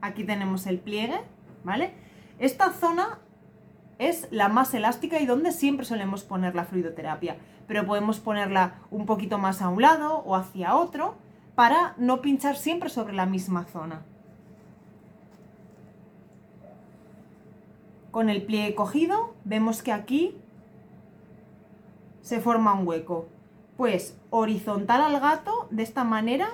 aquí 0.00 0.22
tenemos 0.22 0.66
el 0.66 0.78
pliegue, 0.78 1.20
¿vale? 1.64 1.92
Esta 2.38 2.70
zona 2.70 3.18
es 3.98 4.28
la 4.30 4.48
más 4.48 4.72
elástica 4.74 5.18
y 5.18 5.26
donde 5.26 5.50
siempre 5.50 5.84
solemos 5.84 6.22
poner 6.22 6.54
la 6.54 6.64
fluidoterapia, 6.64 7.36
pero 7.66 7.84
podemos 7.84 8.20
ponerla 8.20 8.74
un 8.92 9.06
poquito 9.06 9.38
más 9.38 9.60
a 9.60 9.68
un 9.68 9.82
lado 9.82 10.18
o 10.18 10.36
hacia 10.36 10.76
otro 10.76 11.16
para 11.56 11.94
no 11.98 12.22
pinchar 12.22 12.56
siempre 12.56 12.88
sobre 12.88 13.12
la 13.12 13.26
misma 13.26 13.64
zona. 13.64 14.02
Con 18.12 18.28
el 18.30 18.42
pliegue 18.42 18.76
cogido 18.76 19.34
vemos 19.44 19.82
que 19.82 19.92
aquí 19.92 20.36
se 22.22 22.40
forma 22.40 22.72
un 22.74 22.86
hueco. 22.86 23.26
Pues 23.76 24.16
horizontal 24.30 25.02
al 25.02 25.20
gato, 25.20 25.68
de 25.70 25.82
esta 25.82 26.04
manera 26.04 26.48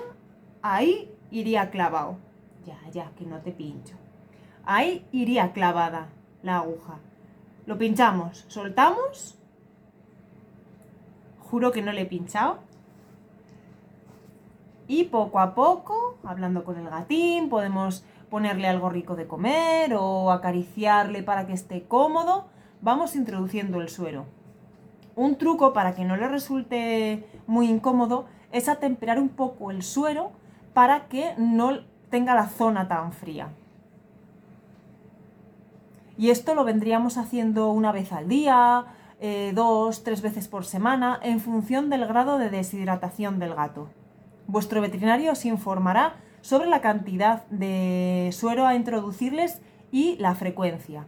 ahí 0.73 1.11
iría 1.29 1.69
clavado. 1.69 2.17
Ya, 2.65 2.77
ya, 2.91 3.11
que 3.17 3.25
no 3.25 3.39
te 3.39 3.51
pincho. 3.51 3.95
Ahí 4.65 5.05
iría 5.11 5.53
clavada 5.53 6.07
la 6.41 6.57
aguja. 6.57 6.97
Lo 7.67 7.77
pinchamos, 7.77 8.45
soltamos. 8.47 9.37
Juro 11.39 11.71
que 11.71 11.83
no 11.83 11.91
le 11.91 12.01
he 12.01 12.05
pinchado. 12.05 12.59
Y 14.87 15.05
poco 15.05 15.39
a 15.39 15.53
poco, 15.53 16.17
hablando 16.23 16.63
con 16.63 16.77
el 16.77 16.89
gatín, 16.89 17.49
podemos 17.49 18.03
ponerle 18.29 18.67
algo 18.67 18.89
rico 18.89 19.15
de 19.15 19.27
comer 19.27 19.93
o 19.93 20.31
acariciarle 20.31 21.21
para 21.21 21.45
que 21.45 21.53
esté 21.53 21.83
cómodo. 21.83 22.45
Vamos 22.81 23.15
introduciendo 23.15 23.81
el 23.81 23.89
suero. 23.89 24.25
Un 25.15 25.37
truco 25.37 25.73
para 25.73 25.93
que 25.93 26.05
no 26.05 26.17
le 26.17 26.27
resulte 26.27 27.25
muy 27.45 27.69
incómodo 27.69 28.25
es 28.51 28.67
atemperar 28.67 29.19
un 29.19 29.29
poco 29.29 29.71
el 29.71 29.81
suero 29.83 30.31
para 30.75 31.07
que 31.07 31.33
no 31.37 31.79
tenga 32.09 32.35
la 32.35 32.49
zona 32.49 32.89
tan 32.89 33.13
fría. 33.13 33.47
Y 36.17 36.31
esto 36.31 36.53
lo 36.53 36.65
vendríamos 36.65 37.17
haciendo 37.17 37.69
una 37.69 37.93
vez 37.93 38.11
al 38.11 38.27
día, 38.27 38.83
eh, 39.21 39.53
dos, 39.55 40.03
tres 40.03 40.21
veces 40.21 40.49
por 40.49 40.65
semana, 40.65 41.17
en 41.23 41.39
función 41.39 41.89
del 41.89 42.05
grado 42.05 42.37
de 42.37 42.49
deshidratación 42.49 43.39
del 43.39 43.55
gato. 43.55 43.87
Vuestro 44.47 44.81
veterinario 44.81 45.31
os 45.31 45.45
informará 45.45 46.17
sobre 46.41 46.67
la 46.67 46.81
cantidad 46.81 47.45
de 47.47 48.29
suero 48.33 48.67
a 48.67 48.75
introducirles 48.75 49.61
y 49.93 50.17
la 50.17 50.35
frecuencia. 50.35 51.07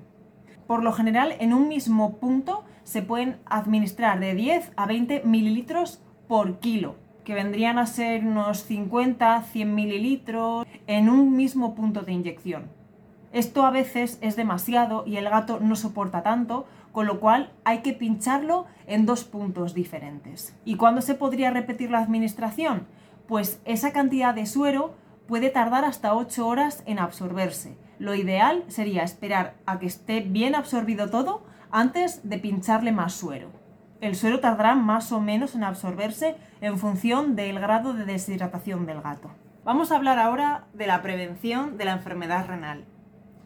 Por 0.66 0.82
lo 0.82 0.94
general, 0.94 1.36
en 1.40 1.54
un 1.54 1.68
mismo 1.68 2.14
punto 2.20 2.64
se 2.86 3.02
pueden 3.02 3.42
administrar 3.46 4.22
de 4.22 4.34
10 4.34 4.72
a 4.78 4.86
20 4.86 5.24
mililitros 5.26 6.02
por 6.30 6.60
kilo 6.60 6.96
que 7.28 7.34
vendrían 7.34 7.78
a 7.78 7.86
ser 7.86 8.26
unos 8.26 8.64
50, 8.64 9.42
100 9.42 9.76
mililitros 9.76 10.66
en 10.88 11.10
un 11.10 11.36
mismo 11.36 11.76
punto 11.76 12.04
de 12.04 12.14
inyección. 12.14 12.70
Esto 13.34 13.66
a 13.66 13.70
veces 13.70 14.18
es 14.22 14.38
demasiado 14.38 15.04
y 15.06 15.18
el 15.18 15.28
gato 15.28 15.60
no 15.60 15.76
soporta 15.76 16.24
tanto, 16.24 16.68
con 16.94 17.06
lo 17.06 17.20
cual 17.20 17.52
hay 17.66 17.80
que 17.80 17.92
pincharlo 17.92 18.66
en 18.86 19.06
dos 19.06 19.26
puntos 19.26 19.74
diferentes. 19.74 20.56
¿Y 20.64 20.78
cuándo 20.78 21.02
se 21.02 21.16
podría 21.16 21.52
repetir 21.52 21.92
la 21.92 22.00
administración? 22.00 22.88
Pues 23.28 23.60
esa 23.66 23.92
cantidad 23.92 24.34
de 24.34 24.46
suero 24.46 24.96
puede 25.28 25.50
tardar 25.50 25.84
hasta 25.84 26.16
8 26.16 26.48
horas 26.48 26.82
en 26.86 26.98
absorberse. 26.98 27.78
Lo 28.00 28.16
ideal 28.16 28.64
sería 28.70 29.04
esperar 29.04 29.56
a 29.66 29.80
que 29.80 29.88
esté 29.88 30.22
bien 30.22 30.56
absorbido 30.56 31.10
todo 31.10 31.44
antes 31.72 32.22
de 32.24 32.40
pincharle 32.40 32.94
más 32.94 33.12
suero. 33.12 33.57
El 34.00 34.16
suero 34.16 34.40
tardará 34.40 34.76
más 34.76 35.12
o 35.12 35.20
menos 35.20 35.56
en 35.56 35.64
absorberse 35.64 36.36
en 36.62 36.78
función 36.78 37.36
del 37.36 37.60
grado 37.60 37.94
de 37.94 38.06
deshidratación 38.06 38.86
del 38.86 39.02
gato. 39.02 39.32
Vamos 39.64 39.92
a 39.92 39.96
hablar 39.96 40.20
ahora 40.20 40.66
de 40.74 40.86
la 40.86 41.02
prevención 41.02 41.78
de 41.78 41.86
la 41.86 41.94
enfermedad 41.94 42.46
renal. 42.48 42.86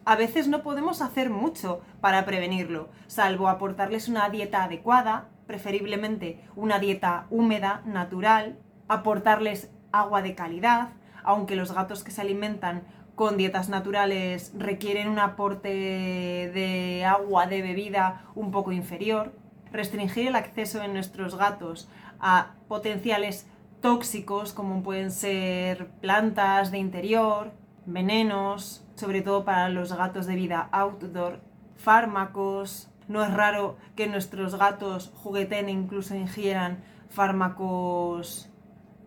A 0.04 0.14
veces 0.14 0.48
no 0.48 0.62
podemos 0.62 1.00
hacer 1.00 1.30
mucho 1.30 1.80
para 2.02 2.26
prevenirlo, 2.26 2.90
salvo 3.06 3.48
aportarles 3.48 4.08
una 4.08 4.28
dieta 4.28 4.64
adecuada, 4.64 5.28
preferiblemente 5.46 6.44
una 6.54 6.78
dieta 6.78 7.26
húmeda, 7.30 7.80
natural, 7.86 8.58
aportarles 8.88 9.70
agua 9.90 10.20
de 10.20 10.34
calidad, 10.34 10.90
aunque 11.24 11.56
los 11.56 11.72
gatos 11.72 12.04
que 12.04 12.10
se 12.10 12.20
alimentan 12.20 12.82
con 13.14 13.38
dietas 13.38 13.70
naturales 13.70 14.52
requieren 14.54 15.08
un 15.08 15.18
aporte 15.18 15.68
de 15.68 17.04
agua 17.06 17.46
de 17.46 17.62
bebida 17.62 18.24
un 18.34 18.50
poco 18.50 18.72
inferior, 18.72 19.32
restringir 19.72 20.28
el 20.28 20.36
acceso 20.36 20.82
en 20.82 20.92
nuestros 20.92 21.36
gatos 21.36 21.88
a 22.20 22.52
potenciales 22.68 23.46
tóxicos 23.80 24.52
como 24.52 24.82
pueden 24.82 25.10
ser 25.10 25.88
plantas 26.00 26.70
de 26.70 26.78
interior, 26.78 27.52
venenos, 27.86 28.86
sobre 28.94 29.22
todo 29.22 29.44
para 29.44 29.68
los 29.68 29.92
gatos 29.92 30.26
de 30.26 30.36
vida 30.36 30.68
outdoor, 30.72 31.40
fármacos. 31.76 32.88
No 33.08 33.24
es 33.24 33.34
raro 33.34 33.76
que 33.96 34.06
nuestros 34.06 34.54
gatos 34.54 35.12
jugueten 35.16 35.68
e 35.68 35.72
incluso 35.72 36.14
ingieran 36.14 36.84
fármacos 37.10 38.48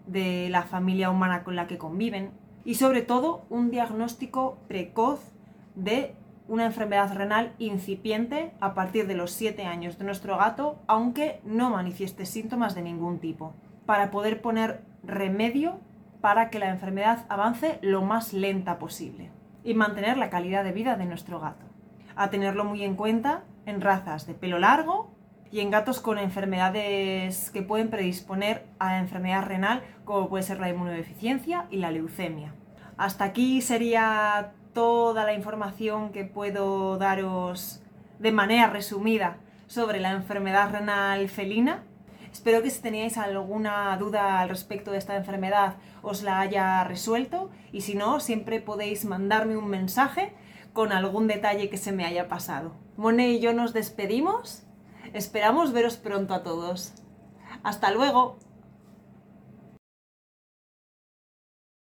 de 0.05 0.49
la 0.49 0.63
familia 0.63 1.09
humana 1.09 1.43
con 1.43 1.55
la 1.55 1.67
que 1.67 1.77
conviven. 1.77 2.31
Y 2.65 2.75
sobre 2.75 3.01
todo 3.01 3.45
un 3.49 3.71
diagnóstico 3.71 4.57
precoz 4.67 5.19
de 5.75 6.15
una 6.47 6.65
enfermedad 6.65 7.13
renal 7.15 7.53
incipiente 7.57 8.53
a 8.59 8.73
partir 8.73 9.07
de 9.07 9.15
los 9.15 9.31
7 9.31 9.65
años 9.65 9.97
de 9.97 10.05
nuestro 10.05 10.37
gato, 10.37 10.79
aunque 10.87 11.41
no 11.43 11.71
manifieste 11.71 12.25
síntomas 12.25 12.75
de 12.75 12.81
ningún 12.81 13.19
tipo, 13.19 13.53
para 13.85 14.11
poder 14.11 14.41
poner 14.41 14.81
remedio 15.03 15.79
para 16.21 16.49
que 16.49 16.59
la 16.59 16.69
enfermedad 16.69 17.25
avance 17.29 17.79
lo 17.81 18.01
más 18.01 18.33
lenta 18.33 18.79
posible 18.79 19.29
y 19.63 19.73
mantener 19.73 20.17
la 20.17 20.29
calidad 20.29 20.63
de 20.63 20.71
vida 20.71 20.95
de 20.95 21.05
nuestro 21.05 21.39
gato. 21.39 21.65
A 22.15 22.29
tenerlo 22.29 22.65
muy 22.65 22.83
en 22.83 22.95
cuenta 22.95 23.43
en 23.65 23.81
razas 23.81 24.25
de 24.25 24.33
pelo 24.33 24.59
largo 24.59 25.11
y 25.51 25.59
en 25.59 25.71
gatos 25.71 25.99
con 25.99 26.17
enfermedades 26.17 27.49
que 27.51 27.61
pueden 27.61 27.89
predisponer 27.89 28.65
a 28.79 28.99
enfermedad 28.99 29.45
renal, 29.45 29.83
como 30.03 30.29
puede 30.29 30.43
ser 30.43 30.59
la 30.59 30.69
inmunodeficiencia 30.69 31.67
y 31.69 31.77
la 31.77 31.91
leucemia. 31.91 32.53
Hasta 32.97 33.25
aquí 33.25 33.61
sería 33.61 34.53
toda 34.75 35.23
la 35.23 35.33
información 35.33 36.11
que 36.11 36.25
puedo 36.25 36.97
daros 36.97 37.81
de 38.19 38.31
manera 38.33 38.67
resumida 38.67 39.37
sobre 39.67 39.99
la 40.01 40.11
enfermedad 40.11 40.69
renal 40.69 41.29
felina. 41.29 41.83
Espero 42.31 42.61
que 42.61 42.69
si 42.69 42.81
teníais 42.81 43.17
alguna 43.17 43.95
duda 43.97 44.41
al 44.41 44.49
respecto 44.49 44.91
de 44.91 44.97
esta 44.97 45.15
enfermedad 45.15 45.75
os 46.03 46.21
la 46.21 46.41
haya 46.41 46.83
resuelto 46.83 47.49
y 47.71 47.81
si 47.81 47.95
no, 47.95 48.19
siempre 48.19 48.59
podéis 48.59 49.05
mandarme 49.05 49.55
un 49.55 49.69
mensaje 49.69 50.33
con 50.73 50.91
algún 50.91 51.27
detalle 51.27 51.69
que 51.69 51.77
se 51.77 51.93
me 51.93 52.05
haya 52.05 52.27
pasado. 52.27 52.75
Mone 52.97 53.29
y 53.29 53.39
yo 53.39 53.53
nos 53.53 53.71
despedimos. 53.71 54.63
Esperamos 55.13 55.71
veros 55.71 55.95
pronto 55.95 56.33
a 56.33 56.43
todos. 56.43 56.93
Hasta 57.63 57.91
luego. 57.91 58.37